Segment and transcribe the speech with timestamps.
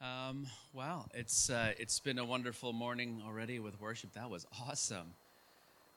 [0.00, 0.46] Um,
[1.12, 4.12] it's uh, it's been a wonderful morning already with worship.
[4.12, 5.14] That was awesome.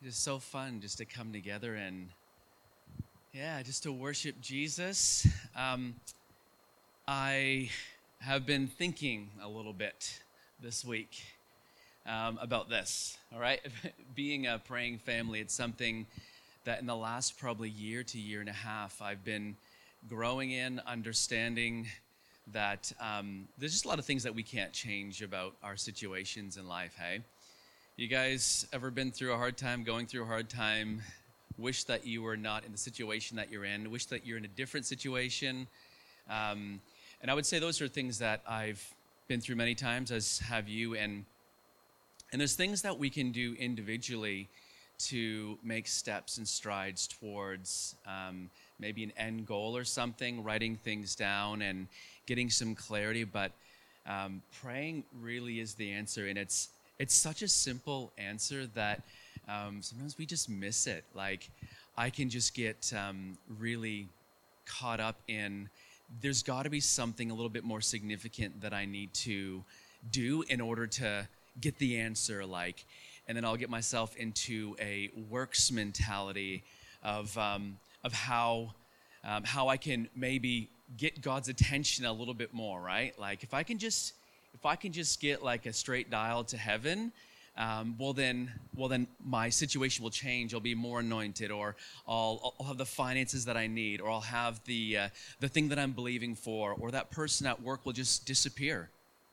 [0.04, 2.10] It's so fun just to come together and
[3.32, 5.28] yeah, just to worship Jesus.
[5.56, 5.96] Um,
[7.08, 7.70] I
[8.22, 10.20] have been thinking a little bit
[10.60, 11.24] this week
[12.08, 13.20] um, about this.
[13.32, 13.60] All right,
[14.16, 16.08] being a praying family, it's something
[16.64, 19.58] that in the last probably year to year and a half, I've been
[20.10, 21.86] growing in, understanding
[22.54, 26.58] that um, there's just a lot of things that we can't change about our situations
[26.58, 27.22] in life, hey?
[27.98, 31.02] You guys ever been through a hard time, going through a hard time,
[31.58, 34.46] wish that you were not in the situation that you're in, wish that you're in
[34.46, 35.68] a different situation?
[36.30, 36.82] Um,
[37.22, 38.84] and I would say those are things that I've
[39.28, 40.96] been through many times, as have you.
[40.96, 41.26] And,
[42.32, 44.50] and there's things that we can do individually
[45.00, 48.50] to make steps and strides towards um,
[48.80, 51.88] maybe an end goal or something, writing things down and
[52.32, 53.26] getting some clarity.
[53.26, 53.52] But
[54.08, 59.02] um, praying really is the answer, and it's it's such a simple answer that
[59.50, 61.04] um, sometimes we just miss it.
[61.14, 61.50] Like
[61.98, 64.08] I can just get um, really
[64.66, 65.70] caught up in
[66.22, 69.64] there's got to be something a little bit more significant that I need to
[70.10, 71.28] do in order to
[71.60, 72.46] get the answer.
[72.46, 72.86] Like,
[73.28, 76.64] and then I'll get myself into a works mentality
[77.04, 78.74] of um, of how
[79.26, 83.18] um, how I can maybe get God's attention a little bit more, right?
[83.20, 84.14] Like if I can just
[84.54, 87.12] if I can just get like a straight dial to heaven,
[87.58, 90.54] um, well then well then my situation will change.
[90.54, 91.76] I'll be more anointed, or
[92.08, 95.70] I'll, I'll have the finances that I need, or I'll have the uh, the thing
[95.70, 98.90] that I'm believing for, or that person at work will just disappear.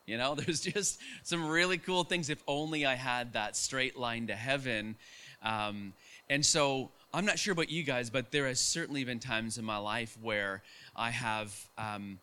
[0.06, 2.30] You know, there's just some really cool things.
[2.30, 4.96] If only I had that straight line to heaven.
[5.42, 5.92] Um,
[6.30, 9.64] and so I'm not sure about you guys, but there has certainly been times in
[9.64, 10.62] my life where
[10.94, 12.18] I have um,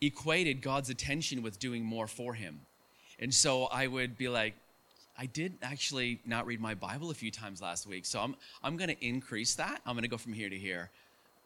[0.00, 2.60] equated God's attention with doing more for Him.
[3.20, 4.54] And so I would be like,
[5.16, 8.76] I did actually not read my Bible a few times last week, so I'm, I'm
[8.76, 9.80] going to increase that.
[9.86, 10.90] I'm going to go from here to here.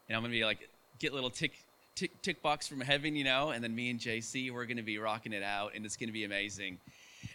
[0.07, 0.67] And I'm going to be like,
[0.97, 1.53] get little tick,
[1.93, 4.83] tick, tick box from heaven, you know, and then me and JC, we're going to
[4.83, 6.79] be rocking it out, and it's going to be amazing.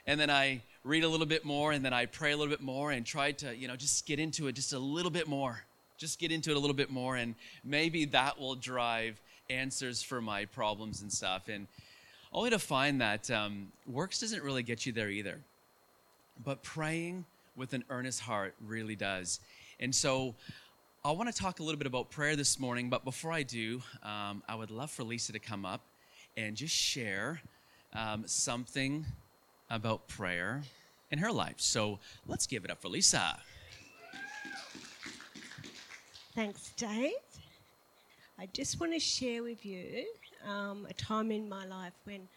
[0.07, 2.61] And then I read a little bit more and then I pray a little bit
[2.61, 5.63] more and try to, you know, just get into it just a little bit more.
[5.97, 7.35] Just get into it a little bit more and
[7.65, 11.49] maybe that will drive answers for my problems and stuff.
[11.49, 11.67] And
[12.33, 15.41] only to find that um, works doesn't really get you there either.
[16.45, 17.25] But praying
[17.57, 19.41] with an earnest heart really does.
[19.81, 20.35] And so
[21.05, 23.83] I want to talk a little bit about prayer this morning, but before I do,
[24.03, 25.83] um, I would love for Lisa to come up
[26.37, 27.41] and just share
[27.93, 29.05] um, something
[29.71, 30.63] about prayer
[31.11, 31.61] in her life.
[31.61, 33.39] So let's give it up for Lisa.
[36.35, 37.13] Thanks, Dave.
[38.39, 40.05] I just want to share with you
[40.49, 42.29] um, a time in my life when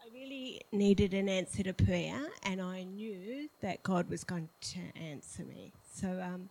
[0.00, 4.78] I really needed an answer to prayer, and I knew that God was going to
[4.94, 5.72] answer me.
[5.92, 6.48] So um,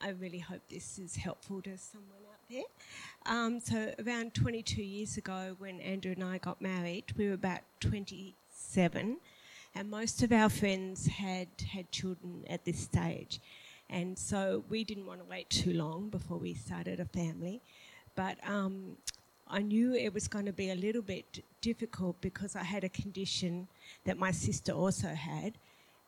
[0.00, 2.64] I really hope this is helpful to someone out there.
[3.26, 7.60] Um, so, around 22 years ago, when Andrew and I got married, we were about
[7.80, 8.34] 20
[8.74, 9.06] seven,
[9.74, 13.40] and most of our friends had had children at this stage,
[13.88, 17.56] and so we didn't want to wait too long before we started a family,
[18.14, 18.36] but.
[18.58, 18.96] Um,
[19.46, 22.88] I knew it was going to be a little bit difficult because I had a
[22.88, 23.68] condition
[24.04, 25.52] that my sister also had,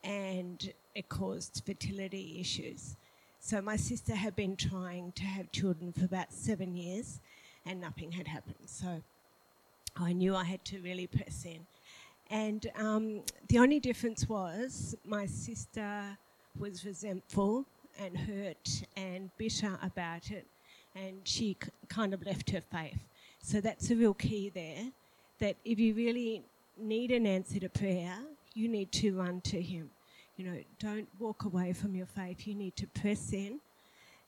[0.03, 2.97] and it caused fertility issues.
[3.41, 7.21] So my sister had been trying to have children for about seven years,
[7.67, 8.67] and nothing had happened.
[8.67, 9.03] So
[9.97, 11.67] I knew I had to really press in.
[12.31, 16.19] And um, the only difference was my sister
[16.59, 17.65] was resentful
[17.99, 20.47] and hurt and bitter about it,
[20.95, 22.99] and she c- kind of left her faith.
[23.41, 24.91] So that's a real key there
[25.39, 26.43] that if you really
[26.77, 28.19] need an answer to prayer,
[28.55, 29.91] you need to run to Him.
[30.37, 32.47] You know, don't walk away from your faith.
[32.47, 33.61] You need to press in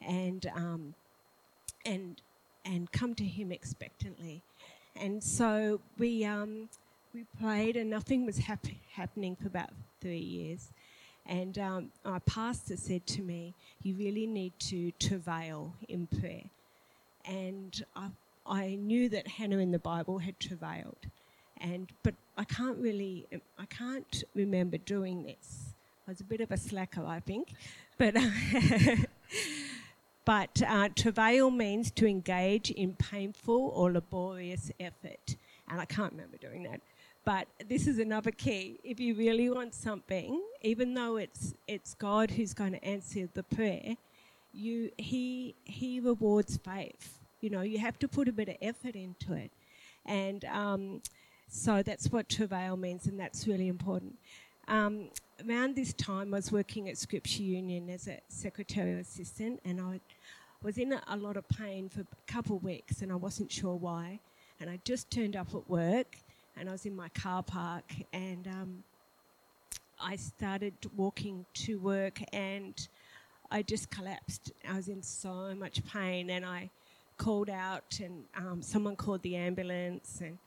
[0.06, 0.94] and um,
[1.84, 2.20] and
[2.64, 4.42] and come to Him expectantly.
[4.96, 6.68] And so we um,
[7.18, 9.70] we prayed and nothing was hap- happening for about
[10.00, 10.68] three years.
[11.26, 16.44] And um, our pastor said to me, You really need to travail in prayer.
[17.24, 18.10] And I,
[18.46, 21.08] I knew that Hannah in the Bible had travailed.
[21.60, 23.26] And, but I can't really,
[23.58, 25.74] I can't remember doing this.
[26.06, 27.52] I was a bit of a slacker, I think.
[27.98, 28.14] But,
[30.24, 35.34] but uh, travail means to engage in painful or laborious effort.
[35.68, 36.80] And I can't remember doing that.
[37.28, 38.80] But this is another key.
[38.82, 43.42] If you really want something, even though it's it's God who's going to answer the
[43.42, 43.98] prayer,
[44.54, 47.18] you he he rewards faith.
[47.42, 49.50] You know, you have to put a bit of effort into it,
[50.06, 51.02] and um,
[51.48, 54.18] So that's what travail means, and that's really important.
[54.68, 55.10] Um,
[55.46, 60.00] around this time, I was working at Scripture Union as a secretarial assistant, and I
[60.62, 63.74] was in a, lot of pain for a couple of weeks, and I wasn't sure
[63.74, 64.20] why.
[64.60, 66.18] And I just turned up at work,
[66.58, 68.84] and I was in my car park, and um,
[70.00, 72.74] I started walking to work, and
[73.50, 74.52] I just collapsed.
[74.68, 76.70] I was in so much pain, and I
[77.16, 80.20] called out, and um, someone called the ambulance.
[80.20, 80.38] And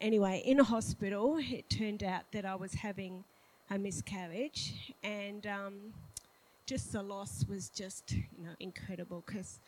[0.00, 3.24] anyway, in a hospital, it turned out that I was having
[3.70, 5.74] a miscarriage, and um,
[6.66, 9.60] just the loss was just you know incredible because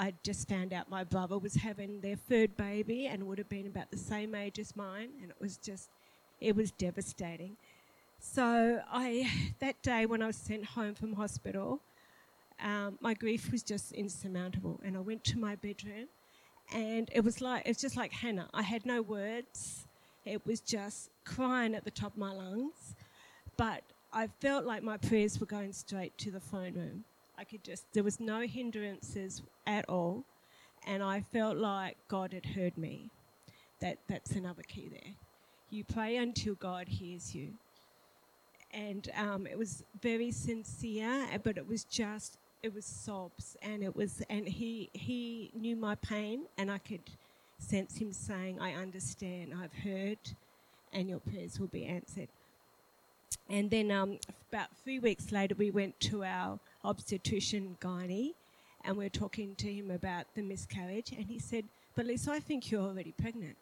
[0.00, 3.66] I just found out my brother was having their third baby and would have been
[3.66, 5.90] about the same age as mine, and it was just
[6.40, 7.58] it was devastating.
[8.18, 11.80] So I that day when I was sent home from hospital,
[12.64, 16.06] um, my grief was just insurmountable, and I went to my bedroom,
[16.72, 18.48] and it was like it was just like Hannah.
[18.54, 19.86] I had no words.
[20.24, 22.94] It was just crying at the top of my lungs,
[23.58, 23.82] but
[24.14, 27.04] I felt like my prayers were going straight to the throne room.
[27.40, 30.24] I could just, there was no hindrances at all,
[30.86, 33.08] and I felt like God had heard me.
[33.80, 35.14] That, that's another key there.
[35.70, 37.54] You pray until God hears you.
[38.74, 43.96] And um, it was very sincere, but it was just, it was sobs, and it
[43.96, 47.00] was, and he he knew my pain, and I could
[47.58, 50.18] sense him saying, "I understand, I've heard,
[50.92, 52.28] and your prayers will be answered."
[53.48, 54.18] And then um,
[54.52, 58.34] about three weeks later, we went to our obstetrician gynae
[58.84, 61.12] and we're talking to him about the miscarriage.
[61.12, 63.56] And he said, But Lisa, I think you're already pregnant.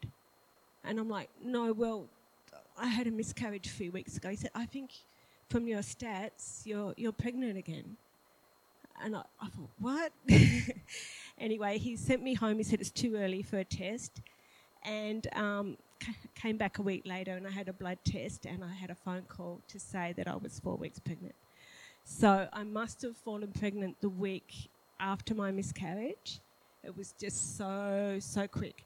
[0.85, 2.07] And I'm like, No, well,
[2.79, 4.31] I had a miscarriage a few weeks ago.
[4.31, 4.91] He said, I think
[5.49, 7.97] from your stats, you're, you're pregnant again.
[9.03, 10.13] And I, I thought, What?
[11.39, 12.59] anyway, he sent me home.
[12.59, 14.21] He said, It's too early for a test.
[14.85, 15.77] And um,
[16.35, 18.95] came back a week later and I had a blood test and I had a
[18.95, 21.35] phone call to say that I was four weeks pregnant.
[22.11, 26.41] So I must have fallen pregnant the week after my miscarriage.
[26.83, 28.83] It was just so, so quick.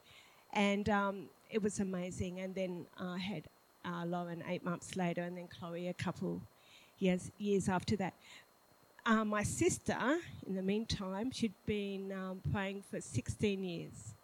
[0.52, 2.40] And um, it was amazing.
[2.40, 3.44] And then I had
[3.86, 6.42] uh, Lauren eight months later and then Chloe a couple
[6.98, 8.12] years, years after that.
[9.06, 14.14] Uh, my sister, in the meantime, she'd been um, praying for 16 years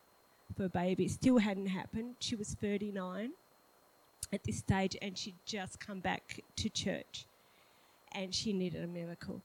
[0.57, 1.07] for a baby.
[1.07, 2.17] Still hadn't happened.
[2.19, 3.31] She was 39
[4.33, 7.28] at this stage and she'd just come back to church
[8.13, 9.43] and she needed a miracle.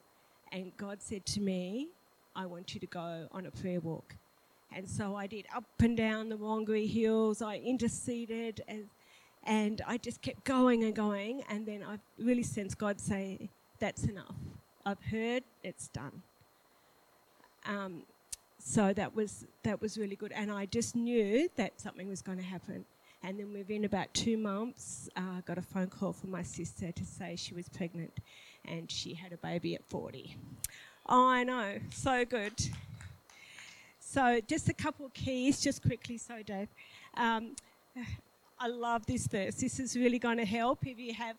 [0.51, 1.89] And God said to me,
[2.35, 4.15] I want you to go on a prayer walk.
[4.75, 7.41] And so I did up and down the Wangari Hills.
[7.41, 8.89] I interceded and,
[9.43, 11.43] and I just kept going and going.
[11.49, 13.49] And then I really sensed God say,
[13.79, 14.35] That's enough.
[14.85, 16.23] I've heard, it's done.
[17.65, 18.03] Um,
[18.65, 22.37] so that was that was really good, and I just knew that something was going
[22.37, 22.85] to happen.
[23.21, 26.91] And then within about two months, I uh, got a phone call from my sister
[26.91, 28.19] to say she was pregnant,
[28.67, 30.35] and she had a baby at 40.
[31.07, 32.53] Oh, I know, so good.
[33.99, 36.17] So just a couple of keys, just quickly.
[36.17, 36.67] So Dave,
[37.15, 37.55] um,
[38.59, 39.55] I love this verse.
[39.55, 41.35] This is really going to help if you have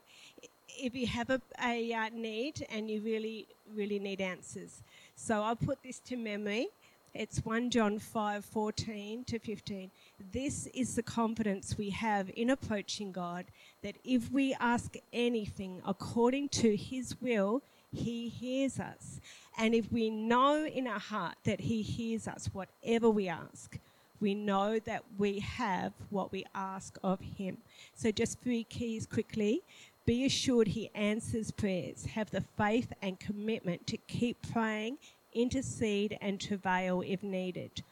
[0.76, 4.82] if you have a, a uh, need and you really really need answers.
[5.14, 6.68] So I'll put this to memory.
[7.14, 9.88] It's 1 John 5 14 to 15.
[10.32, 13.44] This is the confidence we have in approaching God
[13.82, 19.20] that if we ask anything according to His will, He hears us.
[19.56, 23.78] And if we know in our heart that He hears us, whatever we ask,
[24.20, 27.58] we know that we have what we ask of Him.
[27.94, 29.62] So, just three keys quickly.
[30.04, 32.06] Be assured He answers prayers.
[32.06, 34.98] Have the faith and commitment to keep praying
[35.34, 37.82] intercede, and travail if needed.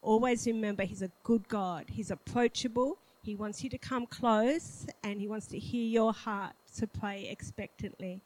[0.00, 1.86] Always remember, He's a good God.
[1.88, 2.98] He's approachable.
[3.22, 7.28] He wants you to come close and He wants to hear your heart, to pray
[7.28, 8.20] expectantly.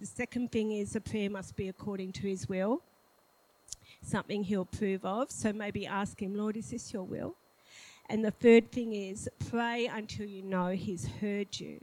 [0.00, 2.82] The second thing is the prayer must be according to His will,
[4.02, 5.30] something He'll approve of.
[5.30, 7.36] So maybe ask Him, Lord, is this your will?
[8.08, 11.80] And the third thing is pray until you know He's heard you.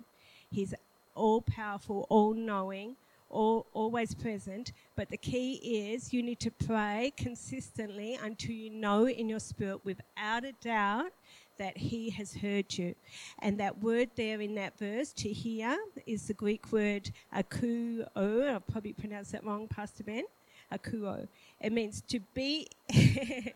[0.51, 0.73] He's
[1.15, 2.95] all powerful, all knowing,
[3.29, 4.71] all, always present.
[4.95, 9.83] But the key is you need to pray consistently until you know in your spirit
[9.83, 11.11] without a doubt
[11.57, 12.95] that he has heard you.
[13.39, 18.07] And that word there in that verse, to hear, is the Greek word akuo.
[18.15, 20.23] I'll probably pronounce that wrong, Pastor Ben.
[20.71, 21.27] Akuo.
[21.61, 22.67] It means to be.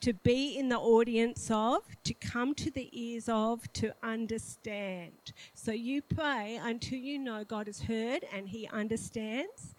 [0.00, 5.32] to be in the audience of, to come to the ears of, to understand.
[5.54, 9.74] So you pray until you know God has heard and He understands.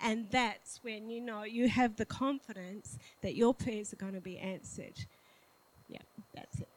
[0.00, 4.20] And that's when you know you have the confidence that your prayers are going to
[4.20, 5.06] be answered.
[5.88, 5.98] Yeah,
[6.34, 6.68] that's it.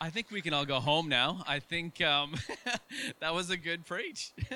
[0.00, 1.44] I think we can all go home now.
[1.46, 2.34] I think um,
[3.20, 4.32] that was a good preach.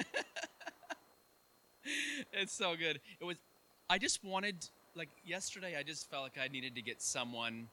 [2.32, 3.00] it's so good.
[3.20, 3.36] It was.
[3.88, 4.56] I just wanted,
[4.96, 7.68] like yesterday, I just felt like I needed to get someone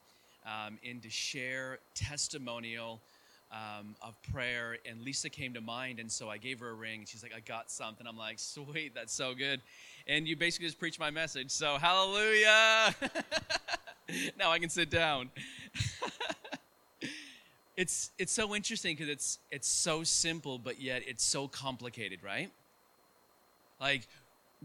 [0.46, 3.02] um, in to share testimonial
[3.52, 7.06] um, of prayer, and Lisa came to mind, and so I gave her a ring.
[7.08, 9.62] She's like, "I got something." I'm like, "Sweet, that's so good,"
[10.08, 11.50] and you basically just preached my message.
[11.50, 12.96] So hallelujah!
[14.38, 15.32] now I can sit down.
[17.78, 22.52] it's it's so interesting because it's it's so simple, but yet it's so complicated, right?
[23.80, 24.08] Like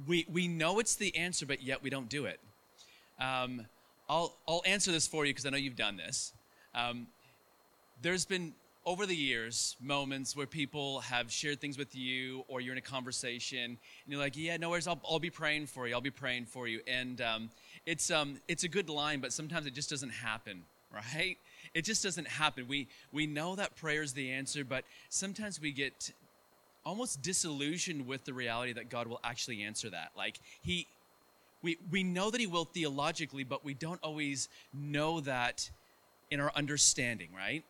[0.06, 2.40] we we know it's the answer, but yet we don't do it.
[3.20, 3.66] Um,
[4.08, 6.32] I'll I'll answer this for you because I know you've done this.
[6.74, 7.06] Um,
[8.02, 8.54] there's been
[8.88, 12.80] over the years moments where people have shared things with you or you're in a
[12.80, 14.86] conversation and you're like yeah no worries.
[14.86, 15.94] I'll, I'll be praying for you.
[15.94, 16.80] I'll be praying for you.
[16.86, 17.50] And um,
[17.84, 20.62] it's, um, it's a good line but sometimes it just doesn't happen
[20.94, 21.36] right?
[21.74, 22.66] It just doesn't happen.
[22.66, 26.12] We, we know that prayer is the answer but sometimes we get
[26.84, 30.86] almost disillusioned with the reality that god will actually answer that like he
[31.60, 35.70] we, we know that he will theologically but we don't always know that
[36.30, 37.64] in our understanding right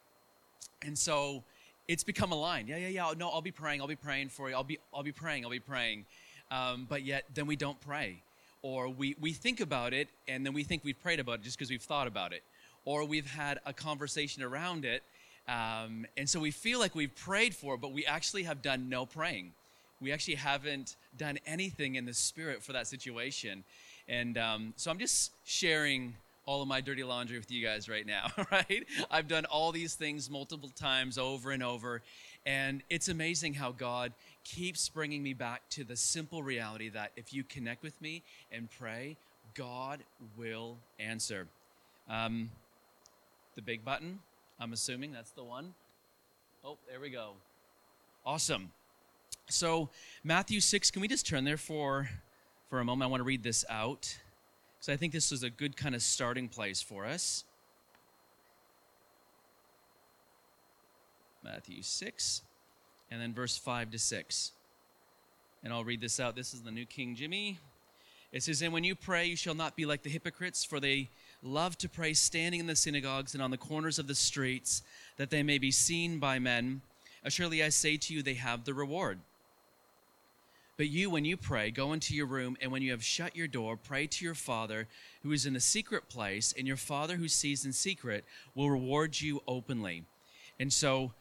[0.83, 1.43] and so
[1.89, 2.69] it's become a line.
[2.69, 3.13] Yeah, yeah, yeah.
[3.17, 3.81] No, I'll be praying.
[3.81, 4.55] I'll be praying for you.
[4.55, 5.45] I'll be, I'll be praying.
[5.45, 6.05] I'll be praying.
[6.51, 8.23] Um, but yet, then we don't pray,
[8.63, 11.59] or we we think about it, and then we think we've prayed about it just
[11.59, 12.43] because we've thought about it,
[12.85, 15.03] or we've had a conversation around it,
[15.49, 18.89] um, and so we feel like we've prayed for it, but we actually have done
[18.89, 19.53] no praying.
[20.01, 23.65] We actually haven't done anything in the spirit for that situation,
[24.09, 26.15] and um, so I'm just sharing
[26.49, 28.87] all of my dirty laundry with you guys right now, right?
[29.11, 32.01] I've done all these things multiple times over and over.
[32.47, 34.15] And it's amazing how God
[34.45, 38.69] keeps bringing me back to the simple reality that if you connect with me and
[38.79, 39.19] pray,
[39.55, 40.01] God
[40.39, 41.47] will answer.
[42.09, 42.51] Um,
[43.55, 44.21] the big button,
[44.61, 45.75] I'm assuming that's the one.
[46.65, 47.33] Oh, there we go.
[48.27, 48.73] Awesome.
[49.49, 49.89] So,
[50.25, 52.09] Matthew 6, can we just turn there for,
[52.69, 53.09] for a moment?
[53.09, 54.19] I want to read this out.
[54.81, 57.45] So I think this is a good kind of starting place for us.
[61.43, 62.43] Matthew 6,
[63.11, 64.53] and then verse 5 to 6.
[65.65, 66.37] And I'll read this out.
[66.37, 67.59] This is the New King Jimmy.
[68.33, 71.11] It says, And when you pray, you shall not be like the hypocrites, for they
[71.43, 74.83] love to pray standing in the synagogues and on the corners of the streets,
[75.17, 76.83] that they may be seen by men.
[77.29, 79.19] Surely I say to you, they have the reward.
[80.77, 83.49] But you, when you pray, go into your room, and when you have shut your
[83.49, 84.87] door, pray to your Father
[85.23, 89.21] who is in the secret place, and your Father who sees in secret will reward
[89.21, 90.05] you openly.
[90.61, 91.13] And so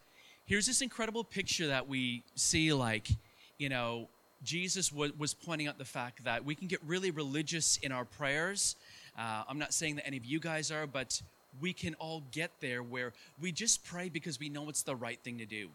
[0.46, 3.10] here's this incredible picture that we see like,
[3.58, 4.10] you know,
[4.44, 8.76] Jesus was pointing out the fact that we can get really religious in our prayers.
[9.18, 11.22] Uh, I'm not saying that any of you guys are, but
[11.60, 15.20] we can all get there where we just pray because we know it's the right
[15.24, 15.70] thing to do.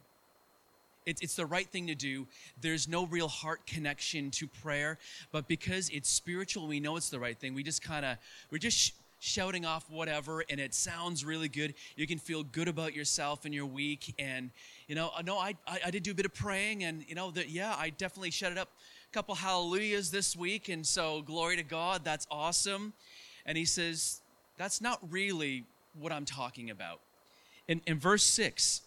[1.05, 2.27] It's, it's the right thing to do.
[2.61, 4.99] There's no real heart connection to prayer,
[5.33, 7.55] but because it's spiritual, we know it's the right thing.
[7.55, 8.19] We just kind of,
[8.53, 11.75] we're just sh- shouting off whatever, and it sounds really good.
[11.97, 14.15] You can feel good about yourself and your week.
[14.19, 14.51] And,
[14.87, 17.33] you know, no, I, I, I did do a bit of praying, and, you know,
[17.33, 18.69] that, yeah, I definitely shut it up
[19.11, 20.69] a couple hallelujahs this week.
[20.69, 22.93] And so, glory to God, that's awesome.
[23.47, 24.21] And he says,
[24.57, 25.65] that's not really
[25.99, 27.01] what I'm talking about.
[27.69, 28.83] In, in verse 6,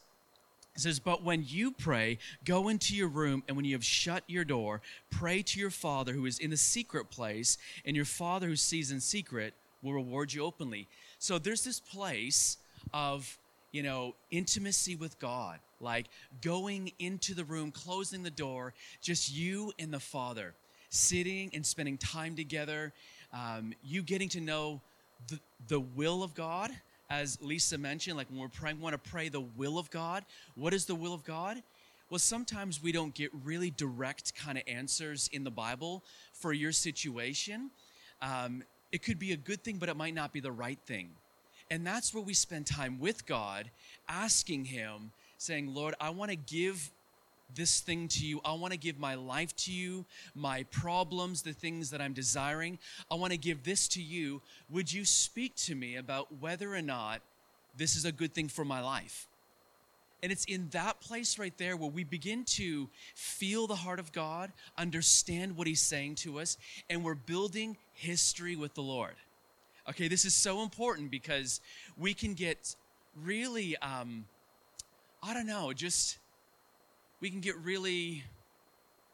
[0.76, 4.24] it says, But when you pray, go into your room, and when you have shut
[4.28, 8.48] your door, pray to your Father who is in the secret place, and your Father
[8.48, 10.88] who sees in secret will reward you openly.
[11.20, 12.58] So there's this place
[12.94, 13.38] of,
[13.72, 16.08] you know, intimacy with God, like
[16.42, 20.54] going into the room, closing the door, just you and the Father,
[20.90, 22.94] sitting and spending time together,
[23.36, 24.82] um, you getting to know
[25.28, 26.72] the, the will of God
[27.10, 30.26] as Lisa mentioned, like when we're praying, we want to pray the will of God.
[30.56, 31.62] What is the will of God?
[32.10, 36.72] Well, sometimes we don't get really direct kind of answers in the Bible for your
[36.72, 37.72] situation.
[38.22, 41.10] Um, it could be a good thing, but it might not be the right thing.
[41.72, 43.72] And that's where we spend time with God,
[44.08, 46.92] asking Him, saying, Lord, I want to give
[47.56, 48.42] this thing to you.
[48.46, 52.78] I want to give my life to you, my problems, the things that I'm desiring.
[53.10, 54.42] I want to give this to you.
[54.70, 57.22] Would you speak to me about whether or not
[57.78, 59.28] this is a good thing for my life?
[60.24, 64.12] And it's in that place right there where we begin to feel the heart of
[64.12, 66.58] God, understand what He's saying to us,
[66.90, 69.14] and we're building history with the Lord.
[69.88, 71.62] Okay, this is so important because
[71.96, 72.76] we can get
[73.24, 74.26] really, um,
[75.22, 76.18] I don't know, just
[77.22, 78.24] we can get really,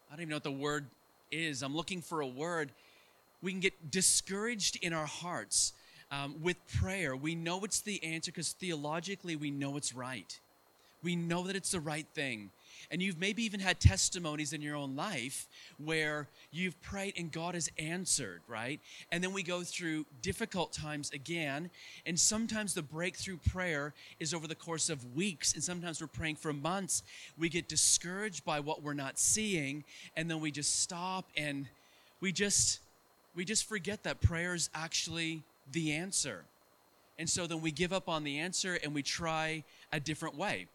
[0.10, 0.86] I don't even know what the word
[1.32, 1.64] is.
[1.64, 2.72] I'm looking for a word.
[3.42, 5.74] We can get discouraged in our hearts
[6.12, 10.38] um, with prayer, we know it's the answer because theologically we know it's right.
[11.02, 12.52] We know that it's the right thing.
[12.90, 15.48] And you've maybe even had testimonies in your own life
[15.78, 18.80] where you've prayed and God has answered, right?
[19.12, 21.70] And then we go through difficult times again.
[22.06, 25.54] And sometimes the breakthrough prayer is over the course of weeks.
[25.54, 27.04] And sometimes we're praying for months.
[27.38, 29.84] We get discouraged by what we're not seeing.
[30.16, 31.68] And then we just stop and
[32.22, 32.80] we just
[33.36, 36.44] we just forget that prayer is actually the answer.
[37.18, 40.68] And so then we give up on the answer and we try a different way.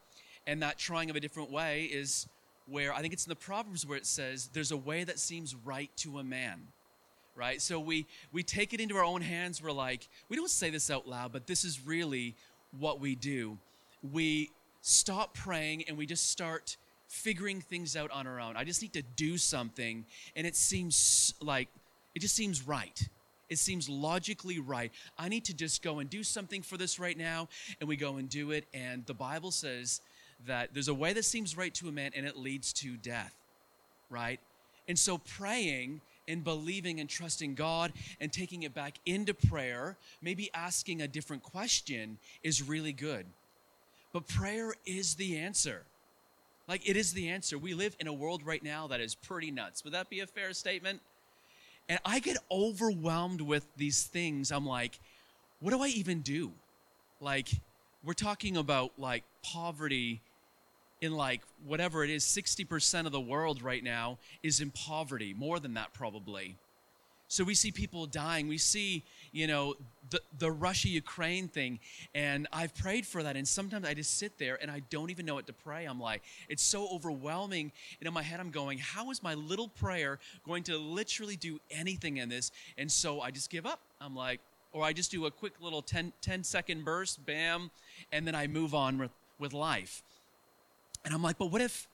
[0.47, 2.27] And that trying of a different way is
[2.65, 5.53] where I think it's in the Proverbs where it says, There's a way that seems
[5.53, 6.61] right to a man.
[7.35, 7.61] Right?
[7.61, 9.61] So we we take it into our own hands.
[9.61, 12.33] We're like, we don't say this out loud, but this is really
[12.79, 13.59] what we do.
[14.11, 14.49] We
[14.81, 16.77] stop praying and we just start
[17.07, 18.57] figuring things out on our own.
[18.57, 21.69] I just need to do something, and it seems like
[22.15, 23.07] it just seems right.
[23.49, 24.91] It seems logically right.
[25.17, 27.47] I need to just go and do something for this right now,
[27.79, 28.65] and we go and do it.
[28.73, 30.01] And the Bible says
[30.45, 33.33] that there's a way that seems right to a man and it leads to death,
[34.09, 34.39] right?
[34.87, 40.49] And so praying and believing and trusting God and taking it back into prayer, maybe
[40.53, 43.25] asking a different question, is really good.
[44.13, 45.83] But prayer is the answer.
[46.67, 47.57] Like, it is the answer.
[47.57, 49.83] We live in a world right now that is pretty nuts.
[49.83, 51.01] Would that be a fair statement?
[51.87, 54.51] And I get overwhelmed with these things.
[54.51, 54.99] I'm like,
[55.61, 56.51] what do I even do?
[57.21, 57.49] Like,
[58.03, 60.21] we're talking about like poverty
[61.01, 65.59] in like whatever it is 60% of the world right now is in poverty more
[65.59, 66.55] than that probably.
[67.29, 68.47] So we see people dying.
[68.47, 69.75] We see you know
[70.09, 71.79] the, the russia ukraine thing
[72.15, 75.25] and i've prayed for that and sometimes i just sit there and i don't even
[75.25, 75.85] know what to pray.
[75.85, 79.67] I'm like it's so overwhelming and in my head i'm going how is my little
[79.67, 82.51] prayer going to literally do anything in this?
[82.77, 83.81] And so i just give up.
[83.99, 84.39] I'm like
[84.71, 87.69] or i just do a quick little 10, 10 second burst bam
[88.11, 90.03] and then i move on with, with life
[91.05, 91.87] and I'm like, but what if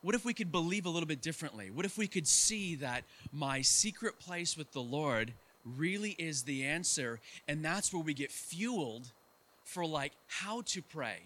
[0.00, 1.70] what if we could believe a little bit differently?
[1.70, 5.32] What if we could see that my secret place with the Lord
[5.76, 9.10] really is the answer and that's where we get fueled
[9.64, 11.18] for like how to pray.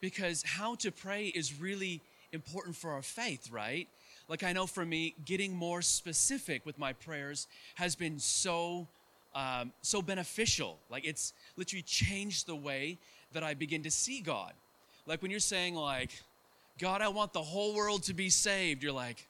[0.00, 2.02] Because how to pray is really
[2.32, 3.88] important for our faith, right?
[4.28, 8.88] Like I know for me, getting more specific with my prayers has been so
[9.34, 10.78] um, so beneficial.
[10.90, 12.98] Like it's literally changed the way
[13.32, 14.52] that I begin to see God.
[15.06, 16.10] Like when you're saying, like,
[16.78, 19.26] God, I want the whole world to be saved, you're like,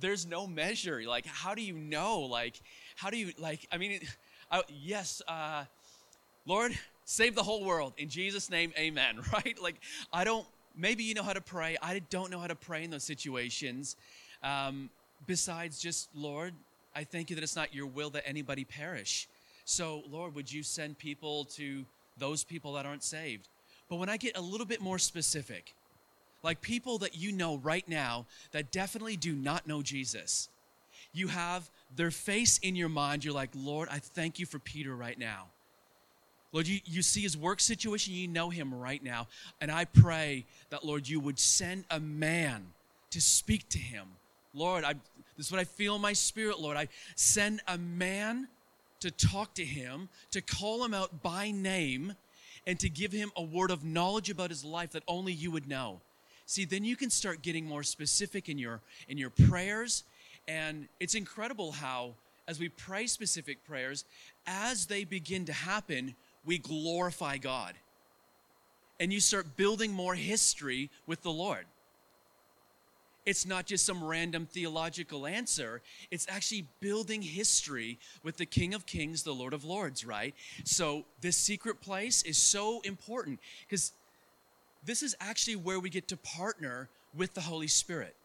[0.00, 1.02] there's no measure.
[1.06, 2.20] Like, how do you know?
[2.20, 2.60] Like,
[2.96, 4.00] how do you, like, I mean,
[4.50, 5.64] I, yes, uh,
[6.46, 6.72] Lord,
[7.04, 7.92] save the whole world.
[7.98, 9.60] In Jesus' name, amen, right?
[9.62, 9.76] Like,
[10.12, 11.76] I don't, maybe you know how to pray.
[11.82, 13.96] I don't know how to pray in those situations.
[14.42, 14.90] Um,
[15.26, 16.54] besides just, Lord,
[16.94, 19.28] I thank you that it's not your will that anybody perish.
[19.64, 21.84] So, Lord, would you send people to
[22.18, 23.48] those people that aren't saved?
[23.92, 25.74] But when I get a little bit more specific,
[26.42, 30.48] like people that you know right now that definitely do not know Jesus,
[31.12, 33.22] you have their face in your mind.
[33.22, 35.48] You're like, Lord, I thank you for Peter right now.
[36.52, 39.28] Lord, you, you see his work situation, you know him right now.
[39.60, 42.64] And I pray that, Lord, you would send a man
[43.10, 44.06] to speak to him.
[44.54, 44.94] Lord, I,
[45.36, 46.78] this is what I feel in my spirit, Lord.
[46.78, 48.48] I send a man
[49.00, 52.14] to talk to him, to call him out by name,
[52.66, 55.68] and to give him a word of knowledge about his life that only you would
[55.68, 56.00] know.
[56.46, 60.04] See, then you can start getting more specific in your in your prayers
[60.48, 62.14] and it's incredible how
[62.48, 64.04] as we pray specific prayers
[64.46, 67.74] as they begin to happen, we glorify God.
[68.98, 71.64] And you start building more history with the Lord.
[73.24, 75.80] It's not just some random theological answer.
[76.10, 80.34] It's actually building history with the King of Kings, the Lord of Lords, right?
[80.64, 83.92] So, this secret place is so important because
[84.84, 88.16] this is actually where we get to partner with the Holy Spirit.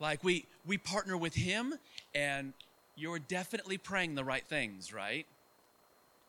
[0.00, 1.74] Like we we partner with him
[2.14, 2.52] and
[2.96, 5.26] you're definitely praying the right things, right?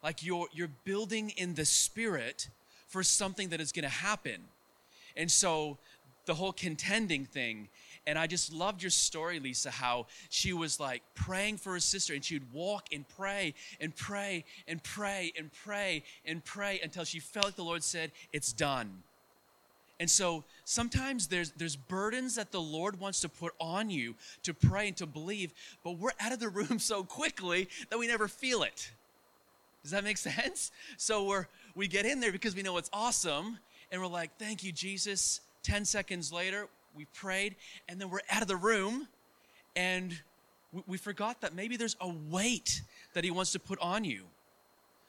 [0.03, 2.49] Like you're you're building in the spirit
[2.87, 4.43] for something that is going to happen.
[5.17, 5.77] And so
[6.25, 7.69] the whole contending thing.
[8.07, 12.13] And I just loved your story, Lisa, how she was like praying for her sister
[12.13, 17.03] and she would walk and pray and pray and pray and pray and pray until
[17.03, 19.03] she felt like the Lord said, It's done.
[19.99, 24.53] And so sometimes there's, there's burdens that the Lord wants to put on you to
[24.53, 28.27] pray and to believe, but we're out of the room so quickly that we never
[28.27, 28.91] feel it.
[29.83, 30.71] Does that make sense?
[30.97, 33.57] So we're, we get in there because we know it's awesome,
[33.91, 35.41] and we're like, Thank you, Jesus.
[35.65, 37.55] 10 seconds later, we prayed,
[37.89, 39.07] and then we're out of the room,
[39.75, 40.13] and
[40.71, 42.81] we, we forgot that maybe there's a weight
[43.13, 44.25] that He wants to put on you.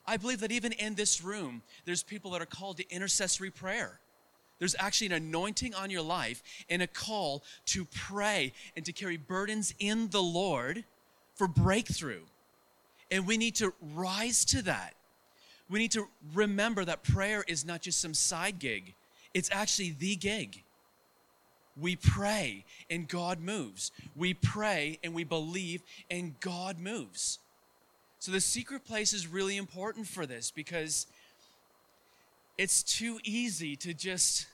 [0.06, 4.00] I believe that even in this room, there's people that are called to intercessory prayer.
[4.58, 9.18] There's actually an anointing on your life and a call to pray and to carry
[9.18, 10.84] burdens in the Lord
[11.34, 12.22] for breakthrough.
[13.10, 14.94] And we need to rise to that.
[15.68, 18.94] We need to remember that prayer is not just some side gig,
[19.36, 20.62] it's actually the gig.
[21.78, 23.92] We pray and God moves.
[24.16, 27.38] We pray and we believe and God moves.
[28.18, 31.06] So the secret place is really important for this because
[32.56, 34.46] it's too easy to just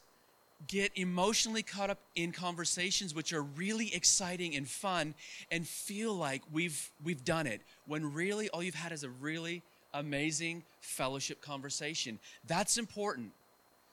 [0.66, 5.14] get emotionally caught up in conversations which are really exciting and fun
[5.52, 9.62] and feel like we've we've done it when really all you've had is a really
[9.94, 12.18] amazing fellowship conversation.
[12.48, 13.30] That's important.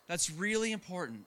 [0.09, 1.21] That's really important.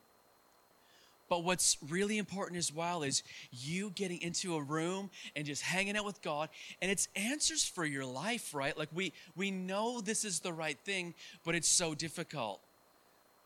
[1.29, 5.97] But what's really important as well is you getting into a room and just hanging
[5.97, 6.51] out with God,
[6.83, 8.77] and it's answers for your life, right?
[8.77, 12.61] Like we we know this is the right thing, but it's so difficult.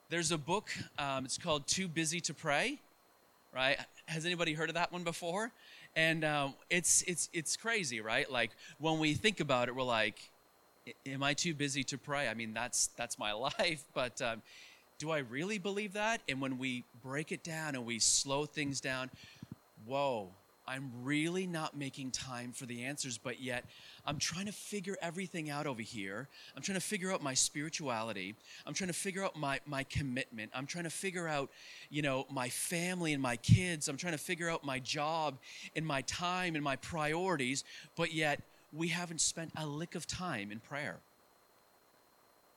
[0.09, 0.71] There's a book.
[0.99, 2.81] Um, it's called Too Busy to Pray.
[3.55, 3.79] Right?
[4.07, 5.53] Has anybody heard of that one before?
[5.95, 8.29] And um, it's it's it's crazy, right?
[8.29, 10.19] Like when we think about it, we're like,
[11.07, 14.21] "Am I too busy to pray?" I mean, that's that's my life, but.
[14.23, 14.43] Um,
[14.99, 16.21] do I really believe that?
[16.29, 19.11] And when we break it down and we slow things down,
[19.85, 20.31] whoa,
[20.69, 23.65] I'm really not making time for the answers, but yet
[24.05, 26.29] I'm trying to figure everything out over here.
[26.57, 28.35] I'm trying to figure out my spirituality.
[28.67, 30.51] I'm trying to figure out my, my commitment.
[30.55, 31.51] I'm trying to figure out,
[31.89, 33.89] you know, my family and my kids.
[33.89, 35.39] I'm trying to figure out my job
[35.77, 37.63] and my time and my priorities,
[37.97, 38.41] but yet
[38.73, 40.99] we haven't spent a lick of time in prayer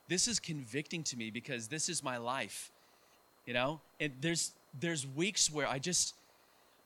[0.09, 2.71] this is convicting to me because this is my life
[3.49, 3.81] you know?
[3.99, 6.13] And there's there's weeks where i just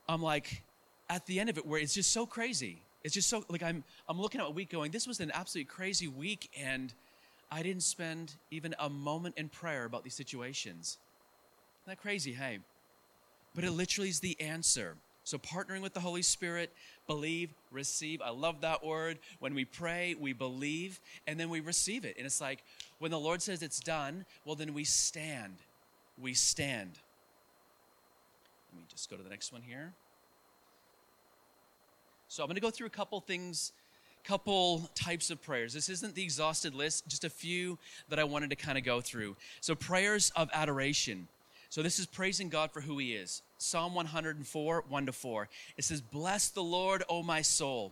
[0.08, 0.62] i'm like
[1.10, 2.78] at the end of it where it's just so crazy.
[3.02, 5.68] It's just so like i'm i'm looking at a week going this was an absolutely
[5.68, 6.94] crazy week and
[7.52, 10.96] i didn't spend even a moment in prayer about these situations.
[11.82, 12.60] Isn't that crazy hey?
[13.54, 16.70] But it literally is the answer so, partnering with the Holy Spirit,
[17.06, 18.20] believe, receive.
[18.20, 19.18] I love that word.
[19.38, 22.16] When we pray, we believe, and then we receive it.
[22.18, 22.62] And it's like
[22.98, 25.54] when the Lord says it's done, well, then we stand.
[26.20, 26.98] We stand.
[28.70, 29.94] Let me just go to the next one here.
[32.28, 33.72] So, I'm going to go through a couple things,
[34.24, 35.72] couple types of prayers.
[35.72, 37.78] This isn't the exhausted list, just a few
[38.10, 39.36] that I wanted to kind of go through.
[39.62, 41.28] So, prayers of adoration.
[41.74, 43.42] So this is praising God for who He is.
[43.58, 45.48] Psalm 104, 1 to 4.
[45.76, 47.90] It says, Bless the Lord, O my soul.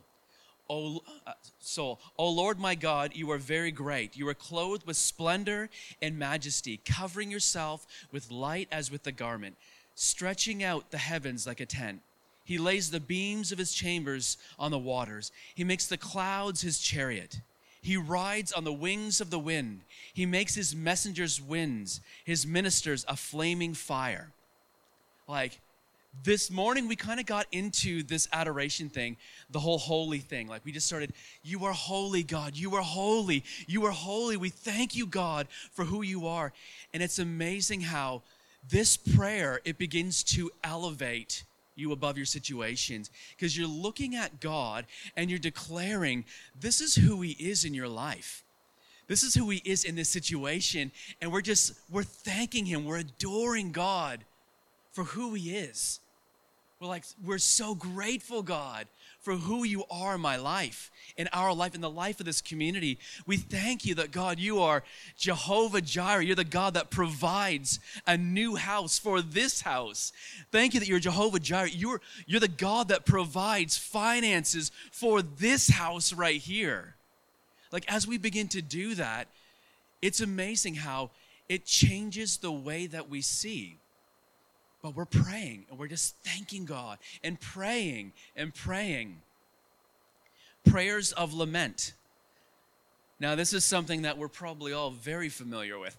[0.70, 4.16] O uh, soul, O Lord my God, you are very great.
[4.16, 5.68] You are clothed with splendor
[6.00, 9.56] and majesty, covering yourself with light as with a garment,
[9.96, 12.02] stretching out the heavens like a tent.
[12.44, 15.32] He lays the beams of his chambers on the waters.
[15.56, 17.40] He makes the clouds his chariot.
[17.82, 19.80] He rides on the wings of the wind.
[20.14, 24.30] He makes his messengers winds, his ministers a flaming fire.
[25.26, 25.58] Like,
[26.24, 29.16] this morning we kind of got into this adoration thing,
[29.50, 30.46] the whole holy thing.
[30.46, 32.54] Like we just started, you are holy, God.
[32.54, 33.44] You are holy.
[33.66, 34.36] You are holy.
[34.36, 36.52] We thank you, God, for who you are.
[36.92, 38.22] And it's amazing how
[38.68, 44.86] this prayer it begins to elevate you above your situations because you're looking at God
[45.16, 46.24] and you're declaring,
[46.58, 48.44] This is who He is in your life.
[49.08, 50.92] This is who He is in this situation.
[51.20, 52.84] And we're just, we're thanking Him.
[52.84, 54.24] We're adoring God
[54.92, 56.00] for who He is.
[56.80, 58.88] We're like, we're so grateful, God,
[59.22, 62.40] for who you are in my life, in our life, in the life of this
[62.40, 62.98] community.
[63.24, 64.82] We thank you that, God, you are
[65.16, 66.24] Jehovah Jireh.
[66.24, 70.12] You're the God that provides a new house for this house.
[70.50, 71.70] Thank you that you're Jehovah Jireh.
[71.70, 76.96] You're, you're the God that provides finances for this house right here.
[77.70, 79.28] Like, as we begin to do that,
[80.02, 81.10] it's amazing how
[81.48, 83.78] it changes the way that we see
[84.82, 89.22] but we're praying and we're just thanking God and praying and praying.
[90.68, 91.92] Prayers of lament.
[93.20, 95.96] Now, this is something that we're probably all very familiar with,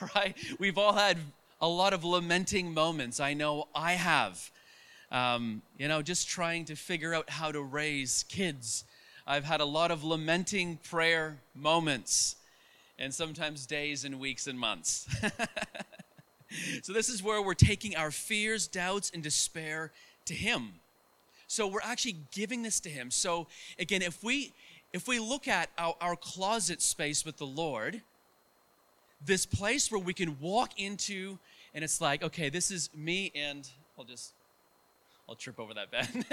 [0.16, 0.36] right?
[0.58, 1.18] We've all had
[1.60, 3.20] a lot of lamenting moments.
[3.20, 4.50] I know I have.
[5.12, 8.84] Um, you know, just trying to figure out how to raise kids.
[9.26, 12.36] I've had a lot of lamenting prayer moments,
[12.98, 15.06] and sometimes days and weeks and months.
[16.82, 19.92] so this is where we're taking our fears, doubts, and despair
[20.26, 20.74] to Him.
[21.46, 23.10] So we're actually giving this to Him.
[23.10, 23.46] So
[23.78, 24.52] again, if we
[24.92, 28.02] if we look at our, our closet space with the Lord,
[29.24, 31.38] this place where we can walk into
[31.74, 34.32] and it's like, okay, this is me and I'll just
[35.28, 36.24] I'll trip over that bed.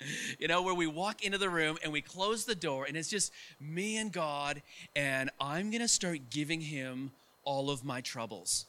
[0.38, 3.10] you know, where we walk into the room and we close the door and it's
[3.10, 4.62] just me and God,
[4.94, 7.10] and I'm going to start giving Him
[7.44, 8.66] all of my troubles.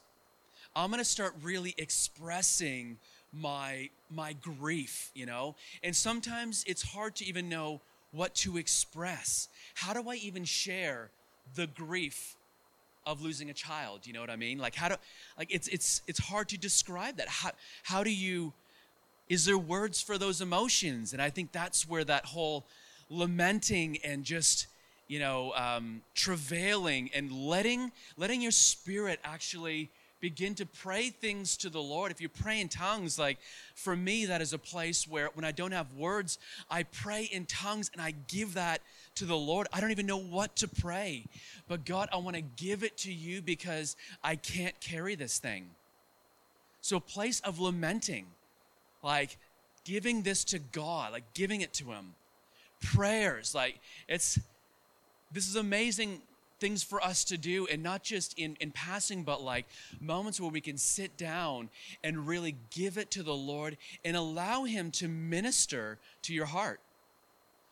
[0.75, 2.97] I'm going to start really expressing
[3.31, 5.55] my my grief, you know?
[5.83, 9.49] And sometimes it's hard to even know what to express.
[9.75, 11.09] How do I even share
[11.55, 12.35] the grief
[13.05, 14.07] of losing a child?
[14.07, 14.57] You know what I mean?
[14.57, 14.95] Like how do
[15.38, 17.27] like it's it's it's hard to describe that.
[17.27, 17.51] How
[17.83, 18.53] how do you
[19.27, 21.13] is there words for those emotions?
[21.13, 22.65] And I think that's where that whole
[23.09, 24.67] lamenting and just
[25.07, 29.89] you know um, travailing and letting letting your spirit actually
[30.25, 32.11] begin to pray things to the Lord.
[32.11, 33.37] If you pray in tongues, like
[33.75, 37.45] for me, that is a place where when I don't have words, I pray in
[37.45, 38.81] tongues and I give that
[39.15, 39.67] to the Lord.
[39.71, 41.25] I don't even know what to pray.
[41.67, 45.67] But God, I want to give it to you because I can't carry this thing.
[46.81, 48.25] So, a place of lamenting,
[49.03, 49.37] like
[49.83, 52.15] giving this to God, like giving it to Him.
[52.81, 54.39] Prayers, like it's,
[55.31, 56.21] this is amazing
[56.59, 59.65] things for us to do and not just in, in passing but like
[59.99, 61.69] moments where we can sit down
[62.03, 66.79] and really give it to the lord and allow him to minister to your heart.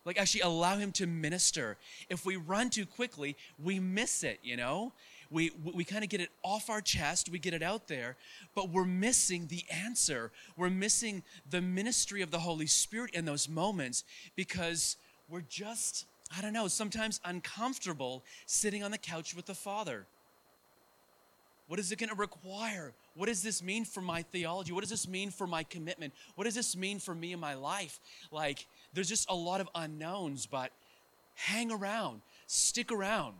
[0.06, 1.78] Like actually allow him to minister.
[2.10, 4.92] If we run too quickly we miss it you know?
[5.32, 8.18] We, we kind of get it off our chest, we get it out there,
[8.54, 10.32] but we're missing the answer.
[10.56, 14.04] We're missing the ministry of the Holy Spirit in those moments
[14.36, 14.96] because
[15.28, 16.06] we're just
[16.36, 20.06] I don't know, sometimes uncomfortable sitting on the couch with the Father.
[21.68, 22.94] What is it going to require?
[23.16, 24.74] What does this mean for my theology?
[24.74, 26.14] What does this mean for my commitment?
[26.36, 28.00] What does this mean for me in my life?
[28.32, 30.72] Like, there's just a lot of unknowns, but
[31.36, 33.36] hang around, stick around.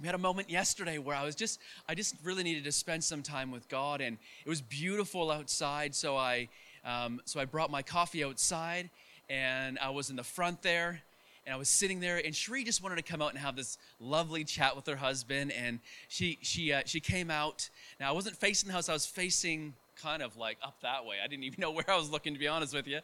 [0.00, 3.02] We had a moment yesterday where I was just, I just really needed to spend
[3.02, 5.94] some time with God, and it was beautiful outside.
[5.94, 6.48] So I,
[6.84, 8.90] um, so I brought my coffee outside,
[9.30, 11.00] and I was in the front there,
[11.46, 13.76] and I was sitting there, and Cherie just wanted to come out and have this
[14.00, 15.78] lovely chat with her husband, and
[16.08, 17.68] she she uh, she came out.
[18.00, 21.16] Now I wasn't facing the house; I was facing kind of like up that way.
[21.22, 23.00] I didn't even know where I was looking, to be honest with you.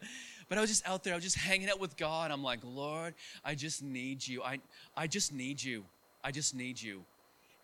[0.49, 1.13] But I was just out there.
[1.13, 2.31] I was just hanging out with God.
[2.31, 3.13] I'm like, Lord,
[3.45, 4.41] I just need you.
[4.41, 4.59] I
[4.97, 5.85] I just need you.
[6.23, 7.03] I just need you.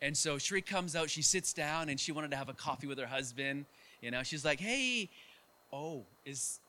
[0.00, 1.10] And so Cherie comes out.
[1.10, 3.66] She sits down, and she wanted to have a coffee with her husband.
[4.00, 5.08] You know, she's like, Hey,
[5.72, 6.60] oh, is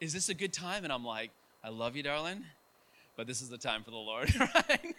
[0.00, 0.84] is this a good time?
[0.84, 1.32] And I'm like,
[1.64, 2.44] I love you, darling
[3.16, 4.94] but this is the time for the Lord, right?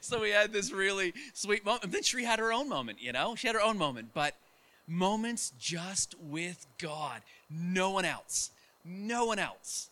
[0.00, 1.84] so we had this really sweet moment.
[1.84, 3.34] And then she had her own moment, you know?
[3.34, 4.34] She had her own moment, but
[4.86, 8.50] moments just with God, no one else,
[8.84, 9.88] no one else.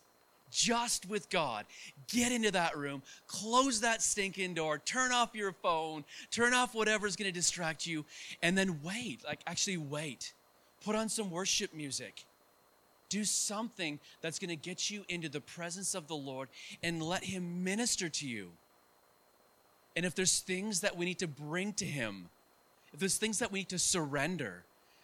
[0.51, 1.65] Just with God.
[2.11, 7.15] Get into that room, close that stinking door, turn off your phone, turn off whatever's
[7.15, 8.05] gonna distract you,
[8.43, 9.23] and then wait.
[9.25, 10.31] Like, actually, wait.
[10.85, 12.23] Put on some worship music
[13.13, 16.49] do something that's going to get you into the presence of the Lord
[16.81, 18.49] and let Him minister to you.
[19.95, 22.29] And if there's things that we need to bring to Him,
[22.91, 24.63] if there's things that we need to surrender,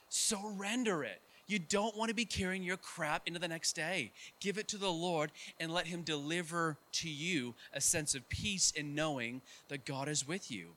[0.10, 1.22] surrender it.
[1.45, 4.12] You don't want to be carrying your crap into the next day.
[4.39, 8.72] Give it to the Lord and let Him deliver to you a sense of peace
[8.72, 10.69] in knowing that God is with you.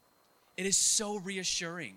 [0.58, 1.94] It is so reassuring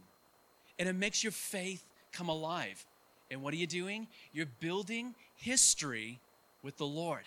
[0.79, 2.85] and it makes your faith come alive.
[3.31, 4.07] And what are you doing?
[4.33, 6.19] You're building history
[6.63, 7.23] with the Lord.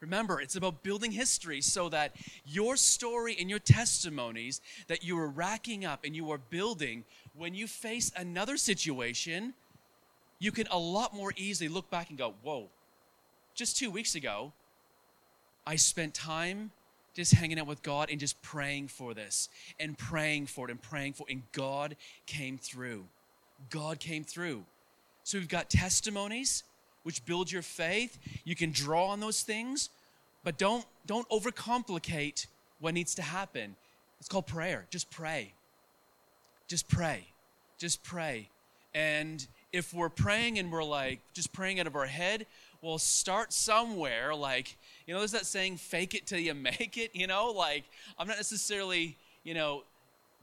[0.00, 2.14] Remember, it's about building history so that
[2.46, 7.04] your story and your testimonies that you are racking up and you are building,
[7.36, 9.54] when you face another situation,
[10.38, 12.68] you can a lot more easily look back and go, Whoa,
[13.56, 14.52] just two weeks ago,
[15.66, 16.70] I spent time
[17.14, 19.48] just hanging out with God and just praying for this
[19.80, 21.32] and praying for it and praying for it.
[21.32, 23.06] And God came through.
[23.68, 24.64] God came through.
[25.24, 26.62] So we've got testimonies
[27.08, 28.18] which build your faith.
[28.44, 29.88] You can draw on those things,
[30.44, 32.46] but don't don't overcomplicate
[32.80, 33.76] what needs to happen.
[34.20, 34.84] It's called prayer.
[34.90, 35.54] Just pray.
[36.66, 37.24] Just pray.
[37.78, 38.50] Just pray.
[38.92, 42.44] And if we're praying and we're like just praying out of our head,
[42.82, 44.34] well, start somewhere.
[44.34, 47.52] Like, you know, there's that saying, fake it till you make it, you know?
[47.52, 47.84] Like,
[48.18, 49.84] I'm not necessarily, you know,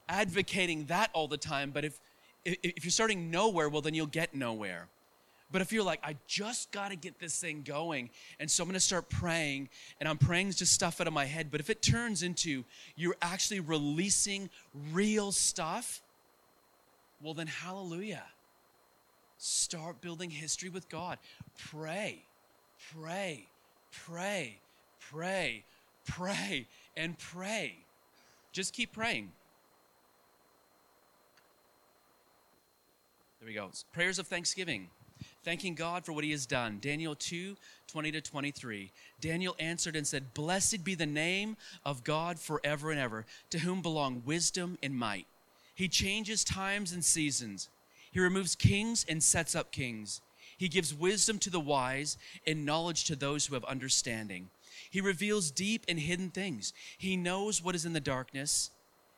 [0.10, 2.00] advocating that all the time, but if
[2.44, 4.88] if you're starting nowhere, well, then you'll get nowhere.
[5.52, 8.68] But if you're like, I just got to get this thing going, and so I'm
[8.68, 11.70] going to start praying, and I'm praying just stuff out of my head, but if
[11.70, 14.50] it turns into you're actually releasing
[14.92, 16.02] real stuff,
[17.22, 18.24] well, then hallelujah.
[19.38, 21.20] Start building history with God.
[21.70, 22.24] Pray,
[22.94, 23.48] pray,
[23.92, 24.60] pray,
[25.00, 25.64] pray,
[26.06, 27.76] pray, and pray.
[28.52, 29.32] Just keep praying.
[33.40, 33.70] There we go.
[33.94, 34.90] Prayers of thanksgiving.
[35.46, 36.80] Thanking God for what he has done.
[36.82, 37.56] Daniel 2
[37.88, 38.92] 20 to 23.
[39.22, 41.56] Daniel answered and said, Blessed be the name
[41.86, 45.28] of God forever and ever, to whom belong wisdom and might.
[45.76, 47.70] He changes times and seasons.
[48.12, 50.20] He removes kings and sets up kings.
[50.58, 54.50] He gives wisdom to the wise and knowledge to those who have understanding.
[54.90, 56.74] He reveals deep and hidden things.
[56.98, 58.72] He knows what is in the darkness,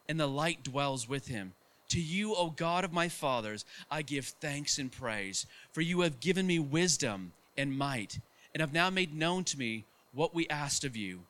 [0.10, 1.54] and the light dwells with him.
[1.90, 6.20] To you, O God of my fathers, I give thanks and praise, for you have
[6.20, 8.20] given me wisdom and might,
[8.54, 11.22] and have now made known to me what we asked of you.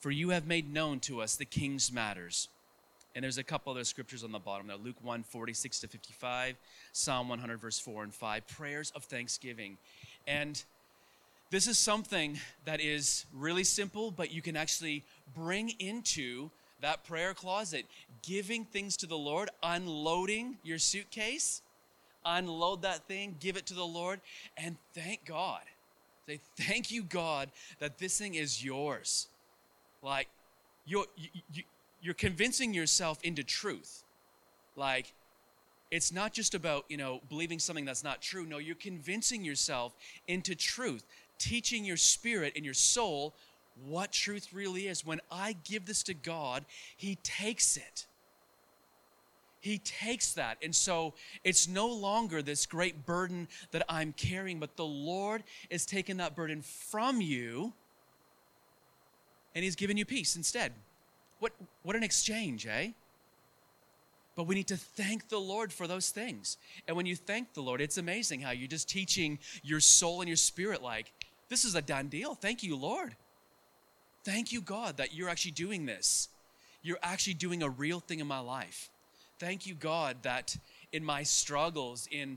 [0.00, 2.48] For you have made known to us the king's matters.
[3.14, 6.56] And there's a couple other scriptures on the bottom there Luke 1 46 to 55,
[6.92, 9.76] Psalm 100, verse 4 and 5, prayers of thanksgiving.
[10.26, 10.62] And
[11.50, 15.02] this is something that is really simple, but you can actually
[15.34, 17.86] bring into that prayer closet,
[18.22, 21.62] giving things to the Lord, unloading your suitcase,
[22.24, 24.20] unload that thing, give it to the Lord,
[24.56, 25.62] and thank God.
[26.26, 29.28] Say, thank you, God, that this thing is yours.
[30.02, 30.28] Like,
[30.84, 31.06] you're,
[31.52, 31.62] you,
[32.02, 34.04] you're convincing yourself into truth.
[34.76, 35.12] Like,
[35.90, 38.44] it's not just about, you know, believing something that's not true.
[38.44, 39.94] No, you're convincing yourself
[40.26, 41.02] into truth,
[41.38, 43.34] teaching your spirit and your soul
[43.86, 45.04] what truth really is.
[45.04, 46.64] When I give this to God,
[46.96, 48.06] He takes it.
[49.60, 50.58] He takes that.
[50.62, 55.84] And so it's no longer this great burden that I'm carrying, but the Lord is
[55.84, 57.72] taking that burden from you
[59.54, 60.72] and He's given you peace instead.
[61.40, 62.90] What, what an exchange, eh?
[64.36, 66.58] But we need to thank the Lord for those things.
[66.86, 70.28] And when you thank the Lord, it's amazing how you're just teaching your soul and
[70.28, 71.12] your spirit, like,
[71.48, 72.34] this is a done deal.
[72.36, 73.16] Thank you, Lord.
[74.28, 76.28] Thank you, God, that you're actually doing this.
[76.82, 78.90] You're actually doing a real thing in my life.
[79.38, 80.54] Thank you, God, that
[80.92, 82.36] in my struggles, in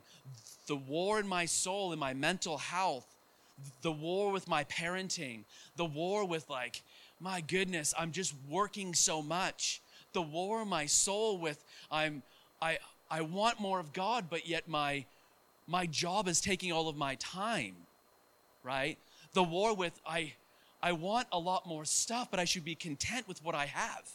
[0.68, 3.06] the war in my soul, in my mental health,
[3.82, 5.42] the war with my parenting,
[5.76, 6.82] the war with like
[7.20, 9.82] my goodness, I'm just working so much.
[10.14, 12.24] The war in my soul with I'm
[12.62, 12.78] I
[13.10, 15.04] I want more of God, but yet my
[15.68, 17.76] my job is taking all of my time.
[18.64, 18.98] Right?
[19.34, 20.36] The war with I
[20.84, 24.10] I want a lot more stuff, but I should be content with what I have.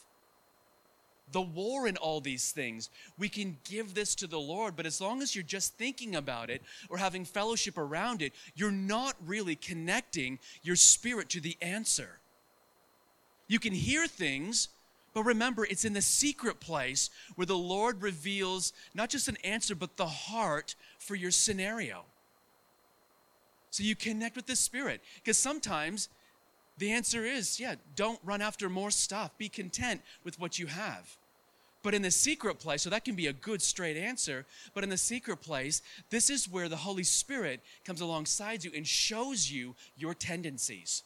[1.33, 2.89] The war in all these things.
[3.19, 6.51] We can give this to the Lord, but as long as you're just thinking about
[6.51, 12.21] it or having fellowship around it, you're not really connecting your spirit to the answer.
[13.49, 14.69] You can hear things,
[15.15, 19.75] but remember, it's in the secret place where the Lord reveals not just an answer,
[19.75, 22.05] but the heart for your scenario.
[23.71, 25.03] So you connect with the Spirit.
[25.17, 26.09] Because sometimes
[26.79, 29.37] the answer is yeah, don't run after more stuff.
[29.39, 31.17] Be content with what you have.
[31.83, 34.91] But in the secret place, so that can be a good straight answer, but in
[34.91, 39.77] the secret place, this is where the Holy Spirit comes alongside you and shows you
[39.97, 41.05] your tendencies.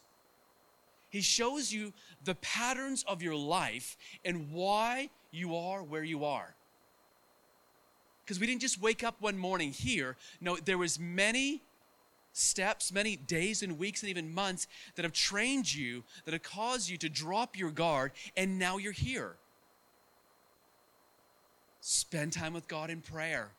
[1.11, 1.92] He shows you
[2.24, 6.54] the patterns of your life and why you are where you are.
[8.24, 10.16] Because we didn't just wake up one morning here.
[10.40, 11.62] No, there was many
[12.40, 16.88] steps, many days and weeks and even months that have trained you, that have caused
[16.88, 19.37] you to drop your guard, and now you're here.
[21.81, 23.50] Spend time with God in prayer.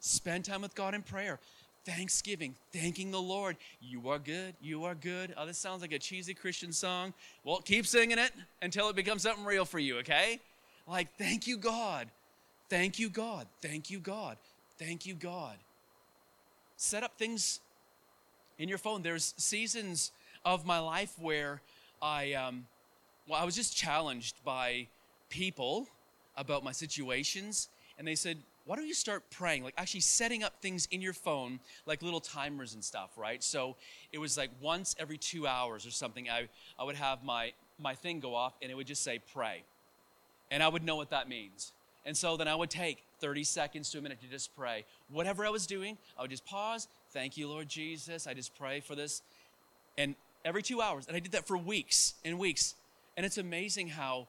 [0.00, 1.38] Spend time with God in prayer
[1.84, 3.56] thanksgiving, thanking the Lord.
[3.80, 4.54] You are good.
[4.60, 5.34] You are good.
[5.36, 7.14] Oh, this sounds like a cheesy Christian song.
[7.44, 10.40] Well, keep singing it until it becomes something real for you, okay?
[10.86, 12.08] Like, thank you, God.
[12.68, 13.46] Thank you, God.
[13.62, 14.36] Thank you, God.
[14.78, 15.56] Thank you, God.
[16.82, 17.60] Set up things
[18.58, 19.02] in your phone.
[19.02, 20.12] There's seasons
[20.46, 21.60] of my life where
[22.00, 22.64] I, um,
[23.28, 24.88] well, I was just challenged by
[25.28, 25.88] people
[26.38, 29.62] about my situations, and they said, why don't you start praying?
[29.62, 33.44] Like actually setting up things in your phone, like little timers and stuff, right?
[33.44, 33.76] So
[34.10, 37.94] it was like once every two hours or something, I, I would have my, my
[37.94, 39.64] thing go off and it would just say pray.
[40.50, 41.72] And I would know what that means.
[42.06, 44.84] And so then I would take 30 seconds to a minute to just pray.
[45.10, 46.88] Whatever I was doing, I would just pause.
[47.12, 48.26] Thank you, Lord Jesus.
[48.26, 49.22] I just pray for this.
[49.98, 50.14] And
[50.44, 51.06] every two hours.
[51.06, 52.74] And I did that for weeks and weeks.
[53.16, 54.28] And it's amazing how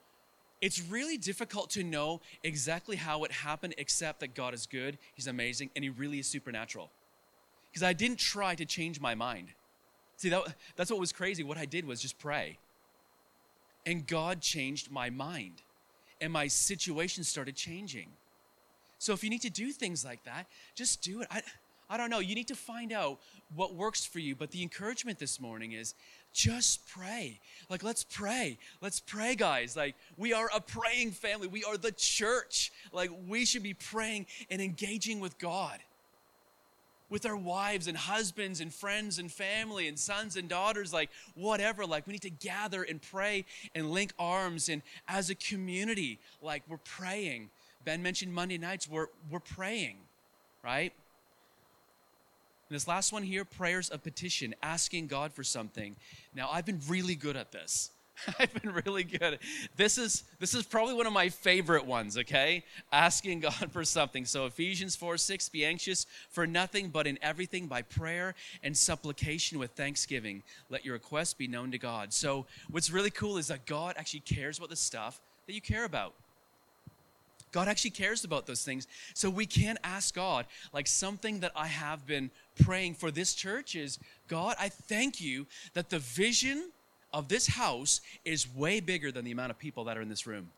[0.62, 5.28] it's really difficult to know exactly how it happened, except that God is good, He's
[5.28, 6.92] amazing, and He really is supernatural.
[7.72, 9.48] Because I didn't try to change my mind.
[10.18, 11.44] See, that, that's what was crazy.
[11.44, 12.60] What I did was just pray.
[13.86, 15.64] And God changed my mind,
[16.20, 18.10] and my situation started changing.
[19.02, 20.46] So if you need to do things like that,
[20.76, 21.28] just do it.
[21.32, 21.42] I,
[21.90, 22.20] I don't know.
[22.20, 23.18] You need to find out
[23.56, 24.36] what works for you.
[24.36, 25.96] But the encouragement this morning is
[26.34, 27.40] just pray.
[27.68, 28.60] Like, let's pray.
[28.80, 29.76] Let's pray, guys.
[29.76, 31.48] Like, we are a praying family.
[31.48, 32.72] We are the church.
[32.94, 35.80] Like, we should be praying and engaging with God.
[37.12, 41.86] with our wives and husbands and friends and family and sons and daughters, like whatever.
[41.86, 43.46] Like we need to gather and pray
[43.76, 44.70] and link arms.
[44.70, 47.50] And as a community, like we're praying.
[47.86, 49.98] Ben mentioned Monday nights, we're, we're praying,
[50.64, 50.94] right?
[52.70, 55.96] And this last one here prayers of petition, asking God for something.
[56.34, 57.92] Now, I've been really good at this.
[58.40, 59.40] I've been really good.
[59.76, 62.64] This is this is probably one of my favorite ones, okay?
[62.92, 64.26] Asking God for something.
[64.26, 69.60] So Ephesians 4 6, be anxious for nothing but in everything by prayer and supplication
[69.60, 70.44] with thanksgiving.
[70.70, 72.14] Let your requests be known to God.
[72.14, 75.86] So what's really cool is that God actually cares about the stuff that you care
[75.86, 76.14] about.
[77.52, 78.88] God actually cares about those things.
[79.14, 82.32] So we can ask God, like something that I have been
[82.64, 86.72] praying for this church is God, I thank you that the vision
[87.14, 90.26] of this house is way bigger than the amount of people that are in this
[90.26, 90.50] room.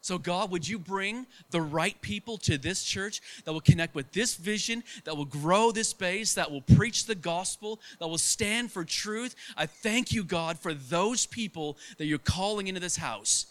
[0.00, 4.10] So, God, would you bring the right people to this church that will connect with
[4.12, 8.70] this vision, that will grow this base, that will preach the gospel, that will stand
[8.70, 9.34] for truth?
[9.56, 13.46] I thank you, God, for those people that you're calling into this house.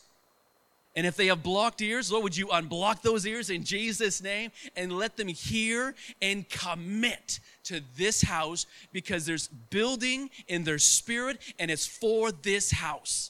[0.98, 4.52] And if they have blocked ears, Lord, would you unblock those ears in Jesus' name
[4.76, 5.94] and let them hear
[6.24, 12.72] and commit to this house because there's building in their spirit and it's for this
[12.72, 13.30] house.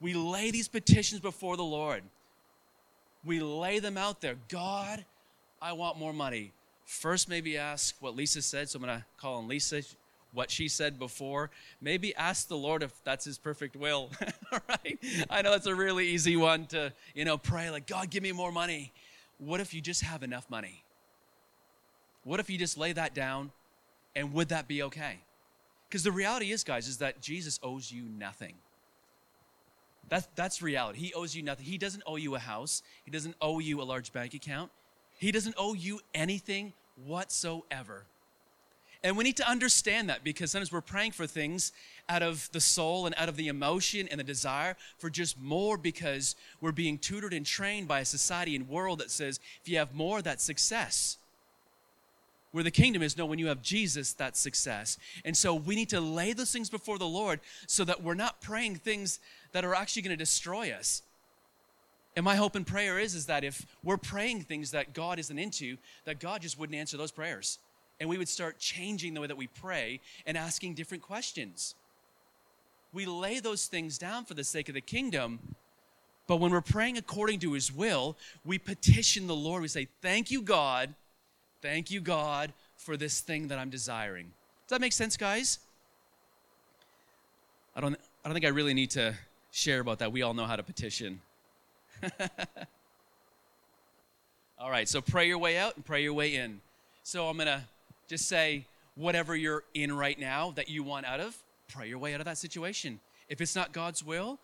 [0.00, 2.02] We lay these petitions before the Lord.
[3.22, 4.36] We lay them out there.
[4.48, 5.04] God,
[5.60, 6.52] I want more money.
[6.86, 8.70] First, maybe ask what Lisa said.
[8.70, 9.82] So I'm going to call on Lisa
[10.34, 14.10] what she said before, maybe ask the Lord if that's his perfect will.
[14.52, 14.98] right?
[15.30, 18.32] I know it's a really easy one to, you know, pray like, God, give me
[18.32, 18.92] more money.
[19.38, 20.82] What if you just have enough money?
[22.24, 23.52] What if you just lay that down
[24.16, 25.18] and would that be okay?
[25.88, 28.54] Because the reality is, guys, is that Jesus owes you nothing.
[30.08, 30.98] That's, that's reality.
[30.98, 31.64] He owes you nothing.
[31.64, 32.82] He doesn't owe you a house.
[33.04, 34.70] He doesn't owe you a large bank account.
[35.18, 36.72] He doesn't owe you anything
[37.06, 38.04] whatsoever.
[39.04, 41.72] And we need to understand that because sometimes we're praying for things
[42.08, 45.76] out of the soul and out of the emotion and the desire for just more
[45.76, 49.76] because we're being tutored and trained by a society and world that says if you
[49.76, 51.18] have more, that's success.
[52.52, 54.96] Where the kingdom is, no, when you have Jesus, that's success.
[55.22, 58.40] And so we need to lay those things before the Lord so that we're not
[58.40, 59.20] praying things
[59.52, 61.02] that are actually going to destroy us.
[62.16, 65.38] And my hope and prayer is, is that if we're praying things that God isn't
[65.38, 65.76] into,
[66.06, 67.58] that God just wouldn't answer those prayers
[68.00, 71.74] and we would start changing the way that we pray and asking different questions.
[72.92, 75.40] We lay those things down for the sake of the kingdom,
[76.26, 79.62] but when we're praying according to his will, we petition the Lord.
[79.62, 80.94] We say, Thank you, God.
[81.60, 84.26] Thank you, God, for this thing that I'm desiring.
[84.66, 85.58] Does that make sense, guys?
[87.74, 89.14] I don't, I don't think I really need to
[89.50, 90.12] share about that.
[90.12, 91.20] We all know how to petition.
[94.58, 96.60] all right, so pray your way out and pray your way in.
[97.02, 97.62] So I'm going to
[98.08, 101.36] just say, whatever you're in right now that you want out of,
[101.68, 103.00] pray your way out of that situation.
[103.28, 104.38] If it's not God's will,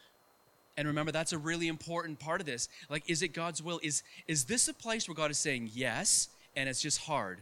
[0.77, 2.69] and remember that's a really important part of this.
[2.89, 3.81] Like, is it God's will?
[3.83, 7.41] Is is this a place where God is saying yes, and it's just hard?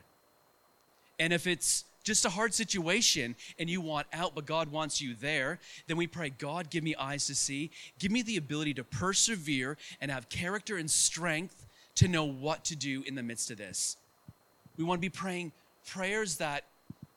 [1.21, 5.15] And if it's just a hard situation and you want out, but God wants you
[5.15, 7.71] there, then we pray, God, give me eyes to see.
[7.99, 11.67] Give me the ability to persevere and have character and strength
[11.97, 13.97] to know what to do in the midst of this.
[14.77, 15.53] We want to be praying,
[15.89, 16.65] prayers that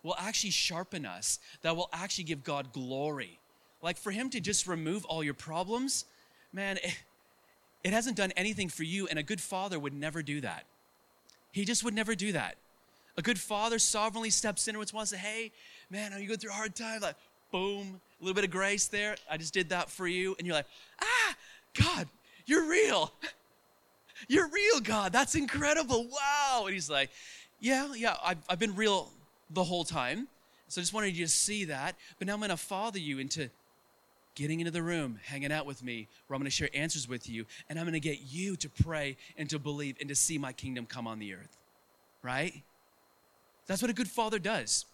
[0.03, 3.39] will actually sharpen us, that will actually give God glory.
[3.81, 6.05] Like for Him to just remove all your problems,
[6.53, 6.97] man, it,
[7.83, 10.65] it hasn't done anything for you, and a good father would never do that.
[11.51, 12.55] He just would never do that.
[13.17, 15.51] A good father sovereignly steps in and wants to say, hey,
[15.89, 17.01] man, are you going through a hard time?
[17.01, 17.15] Like,
[17.51, 19.15] boom, a little bit of grace there.
[19.29, 20.35] I just did that for you.
[20.37, 20.67] And you're like,
[21.01, 21.35] ah,
[21.73, 22.07] God,
[22.45, 23.11] you're real.
[24.27, 25.11] You're real, God.
[25.11, 26.07] That's incredible.
[26.07, 26.65] Wow.
[26.65, 27.09] And he's like,
[27.61, 29.09] yeah, yeah, I've, I've been real
[29.49, 30.27] the whole time.
[30.67, 31.95] So I just wanted you to see that.
[32.17, 33.49] But now I'm going to father you into
[34.35, 37.29] getting into the room, hanging out with me, where I'm going to share answers with
[37.29, 40.37] you, and I'm going to get you to pray and to believe and to see
[40.37, 41.57] my kingdom come on the earth.
[42.23, 42.63] Right?
[43.67, 44.85] That's what a good father does.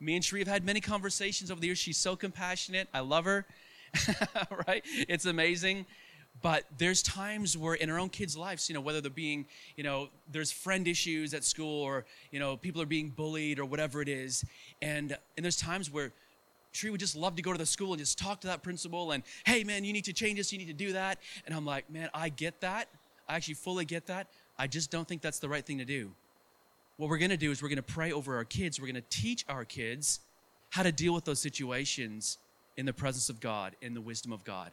[0.00, 1.78] Me and Sheree have had many conversations over the years.
[1.78, 2.88] She's so compassionate.
[2.94, 3.46] I love her.
[4.66, 4.82] right?
[5.08, 5.86] It's amazing.
[6.42, 9.84] But there's times where in our own kids' lives, you know, whether they're being, you
[9.84, 14.02] know, there's friend issues at school or, you know, people are being bullied or whatever
[14.02, 14.44] it is.
[14.82, 16.12] And and there's times where
[16.72, 19.12] Tree would just love to go to the school and just talk to that principal
[19.12, 21.18] and, hey man, you need to change this, you need to do that.
[21.46, 22.88] And I'm like, man, I get that.
[23.28, 24.28] I actually fully get that.
[24.58, 26.12] I just don't think that's the right thing to do.
[26.98, 28.80] What we're gonna do is we're gonna pray over our kids.
[28.80, 30.20] We're gonna teach our kids
[30.70, 32.38] how to deal with those situations
[32.76, 34.70] in the presence of God, in the wisdom of God.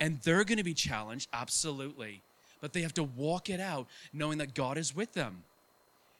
[0.00, 2.22] And they're going to be challenged, absolutely.
[2.60, 5.44] But they have to walk it out knowing that God is with them.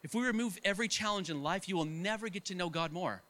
[0.03, 3.23] If we remove every challenge in life, you will never get to know God more.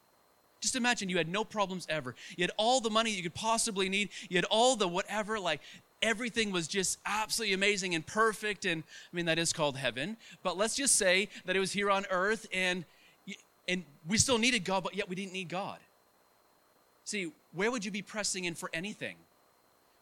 [0.61, 2.15] Just imagine you had no problems ever.
[2.37, 4.11] You had all the money you could possibly need.
[4.29, 5.61] You had all the whatever, like
[6.03, 8.65] everything was just absolutely amazing and perfect.
[8.67, 8.83] And
[9.13, 10.17] I mean, that is called heaven.
[10.43, 12.85] But let's just say that it was here on earth and,
[13.69, 15.79] and we still needed God, but yet we didn't need God.
[17.05, 19.17] See, where would you be pressing in for anything?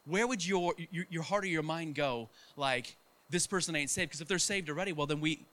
[0.09, 2.97] Where would your, your, your heart or your mind go like,
[3.31, 4.11] this person ain't saved?
[4.11, 5.45] Because if they're saved already, well, then we,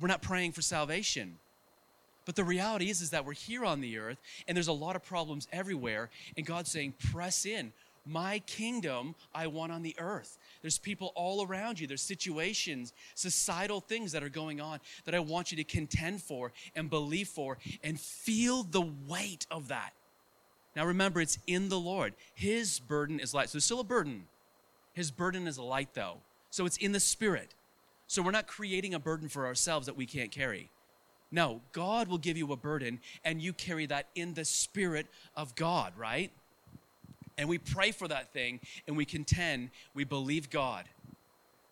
[0.00, 1.38] we're not praying for salvation.
[2.24, 4.96] But the reality is, is that we're here on the earth and there's a lot
[4.96, 6.10] of problems everywhere.
[6.36, 7.72] And God's saying, press in.
[8.04, 10.38] My kingdom I want on the earth.
[10.60, 11.86] There's people all around you.
[11.86, 16.52] There's situations, societal things that are going on that I want you to contend for
[16.74, 19.92] and believe for and feel the weight of that.
[20.74, 22.14] Now remember, it's in the Lord.
[22.34, 23.48] His burden is light.
[23.48, 24.24] So there's still a burden.
[24.94, 26.18] His burden is light, though.
[26.50, 27.54] So it's in the Spirit.
[28.06, 30.70] So we're not creating a burden for ourselves that we can't carry.
[31.30, 35.54] No, God will give you a burden, and you carry that in the Spirit of
[35.54, 36.30] God, right?
[37.38, 40.84] And we pray for that thing, and we contend, we believe God.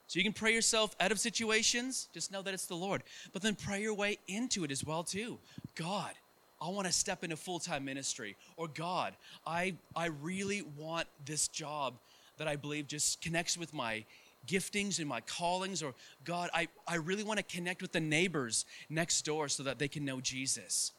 [0.06, 3.02] So you can pray yourself out of situations, just know that it's the Lord.
[3.32, 5.38] But then pray your way into it as well, too.
[5.74, 6.12] God,
[6.60, 8.36] I want to step into full-time ministry.
[8.56, 9.14] Or God,
[9.46, 11.94] I I really want this job
[12.38, 14.04] that I believe just connects with my
[14.46, 15.82] giftings and my callings.
[15.82, 15.94] Or
[16.24, 19.88] God, I, I really want to connect with the neighbors next door so that they
[19.88, 20.92] can know Jesus.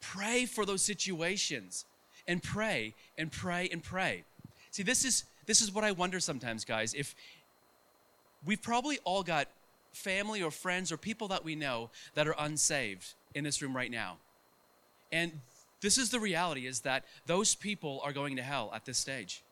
[0.00, 1.84] Pray for those situations
[2.26, 4.24] and pray and pray and pray.
[4.70, 6.94] See, this is this is what I wonder sometimes, guys.
[6.94, 7.14] If
[8.44, 9.48] we've probably all got
[9.92, 13.90] family or friends or people that we know that are unsaved in this room right
[13.90, 14.16] now.
[15.12, 15.40] And
[15.80, 19.42] this is the reality is that those people are going to hell at this stage.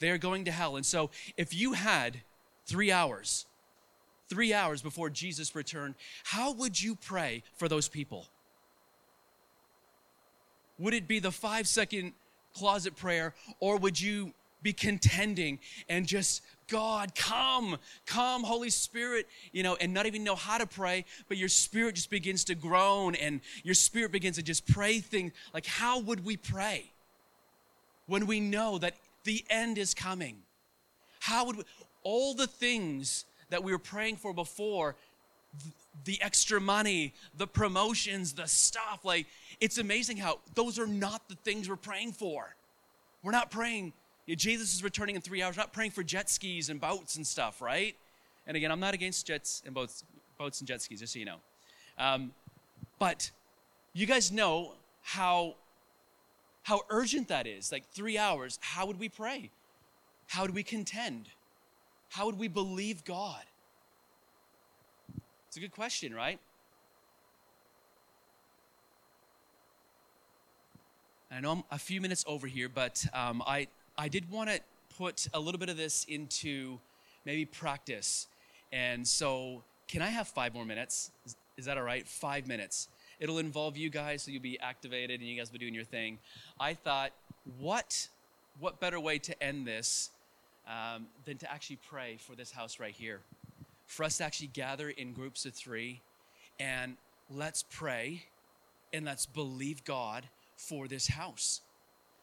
[0.00, 0.76] They are going to hell.
[0.76, 2.20] And so if you had
[2.66, 3.46] three hours,
[4.28, 5.94] three hours before Jesus returned,
[6.24, 8.26] how would you pray for those people?
[10.78, 12.12] Would it be the five second
[12.54, 14.32] closet prayer, or would you
[14.62, 20.34] be contending and just God, come, come, Holy Spirit, you know, and not even know
[20.34, 24.42] how to pray, but your spirit just begins to groan and your spirit begins to
[24.42, 25.32] just pray things.
[25.54, 26.90] Like, how would we pray
[28.06, 30.36] when we know that the end is coming?
[31.20, 31.64] How would we,
[32.02, 34.94] all the things that we were praying for before,
[36.04, 39.26] the extra money, the promotions, the stuff, like,
[39.60, 42.54] it's amazing how those are not the things we're praying for.
[43.22, 43.94] We're not praying
[44.36, 45.56] Jesus is returning in three hours.
[45.56, 47.96] We're not praying for jet skis and boats and stuff, right?
[48.46, 50.04] And again, I'm not against jets and boats,
[50.38, 51.38] boats and jet skis, just so you know.
[51.98, 52.32] Um,
[52.98, 53.30] but
[53.92, 55.56] you guys know how
[56.62, 57.72] how urgent that is.
[57.72, 58.58] Like three hours.
[58.60, 59.50] How would we pray?
[60.26, 61.30] How would we contend?
[62.10, 63.42] How would we believe God?
[65.46, 66.38] It's a good question, right?
[71.30, 73.68] I know I'm a few minutes over here, but um, I
[74.00, 74.60] I did want to
[74.96, 76.78] put a little bit of this into
[77.24, 78.28] maybe practice.
[78.72, 81.10] And so, can I have five more minutes?
[81.26, 82.06] Is, is that all right?
[82.06, 82.88] Five minutes.
[83.18, 85.82] It'll involve you guys, so you'll be activated and you guys will be doing your
[85.82, 86.18] thing.
[86.60, 87.10] I thought,
[87.58, 88.06] what,
[88.60, 90.10] what better way to end this
[90.68, 93.20] um, than to actually pray for this house right here?
[93.86, 96.02] For us to actually gather in groups of three
[96.60, 96.96] and
[97.28, 98.26] let's pray
[98.92, 100.24] and let's believe God
[100.56, 101.62] for this house.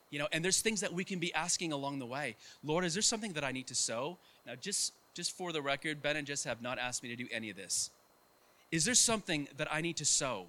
[0.10, 2.36] You know, and there's things that we can be asking along the way.
[2.64, 4.18] Lord, is there something that I need to sow?
[4.46, 7.28] Now, just just for the record, Ben and Jess have not asked me to do
[7.32, 7.90] any of this.
[8.72, 10.48] Is there something that I need to sow?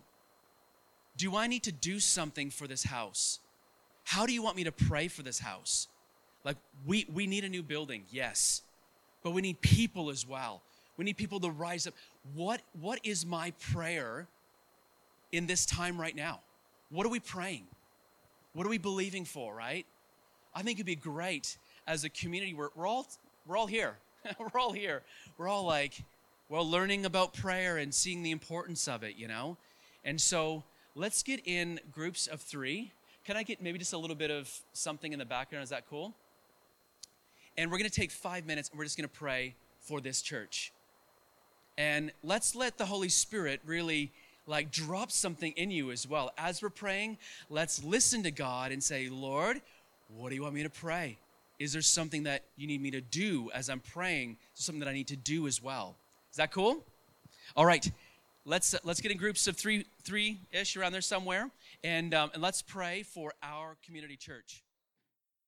[1.16, 3.38] Do I need to do something for this house?
[4.04, 5.88] How do you want me to pray for this house?
[6.44, 8.62] Like we we need a new building, yes.
[9.22, 10.62] But we need people as well.
[10.96, 11.94] We need people to rise up.
[12.34, 14.28] What what is my prayer
[15.32, 16.40] in this time right now?
[16.90, 17.64] What are we praying?
[18.56, 19.84] What are we believing for, right?
[20.54, 22.54] I think it'd be great as a community.
[22.54, 23.06] We're, we're all
[23.46, 23.98] we're all here.
[24.38, 25.02] we're all here.
[25.36, 26.02] We're all like
[26.48, 29.58] we're learning about prayer and seeing the importance of it, you know.
[30.06, 32.92] And so let's get in groups of three.
[33.26, 35.62] Can I get maybe just a little bit of something in the background?
[35.62, 36.14] Is that cool?
[37.58, 40.22] And we're going to take five minutes and we're just going to pray for this
[40.22, 40.72] church.
[41.76, 44.12] And let's let the Holy Spirit really
[44.46, 46.32] like drop something in you as well.
[46.38, 47.18] As we're praying,
[47.50, 49.60] let's listen to God and say, Lord,
[50.08, 51.18] what do you want me to pray?
[51.58, 54.36] Is there something that you need me to do as I'm praying?
[54.54, 55.96] Something that I need to do as well.
[56.30, 56.84] Is that cool?
[57.56, 57.90] All right.
[58.44, 61.50] Let's, uh, let's get in groups of three, three ish around there somewhere,
[61.82, 64.62] and, um, and let's pray for our community church.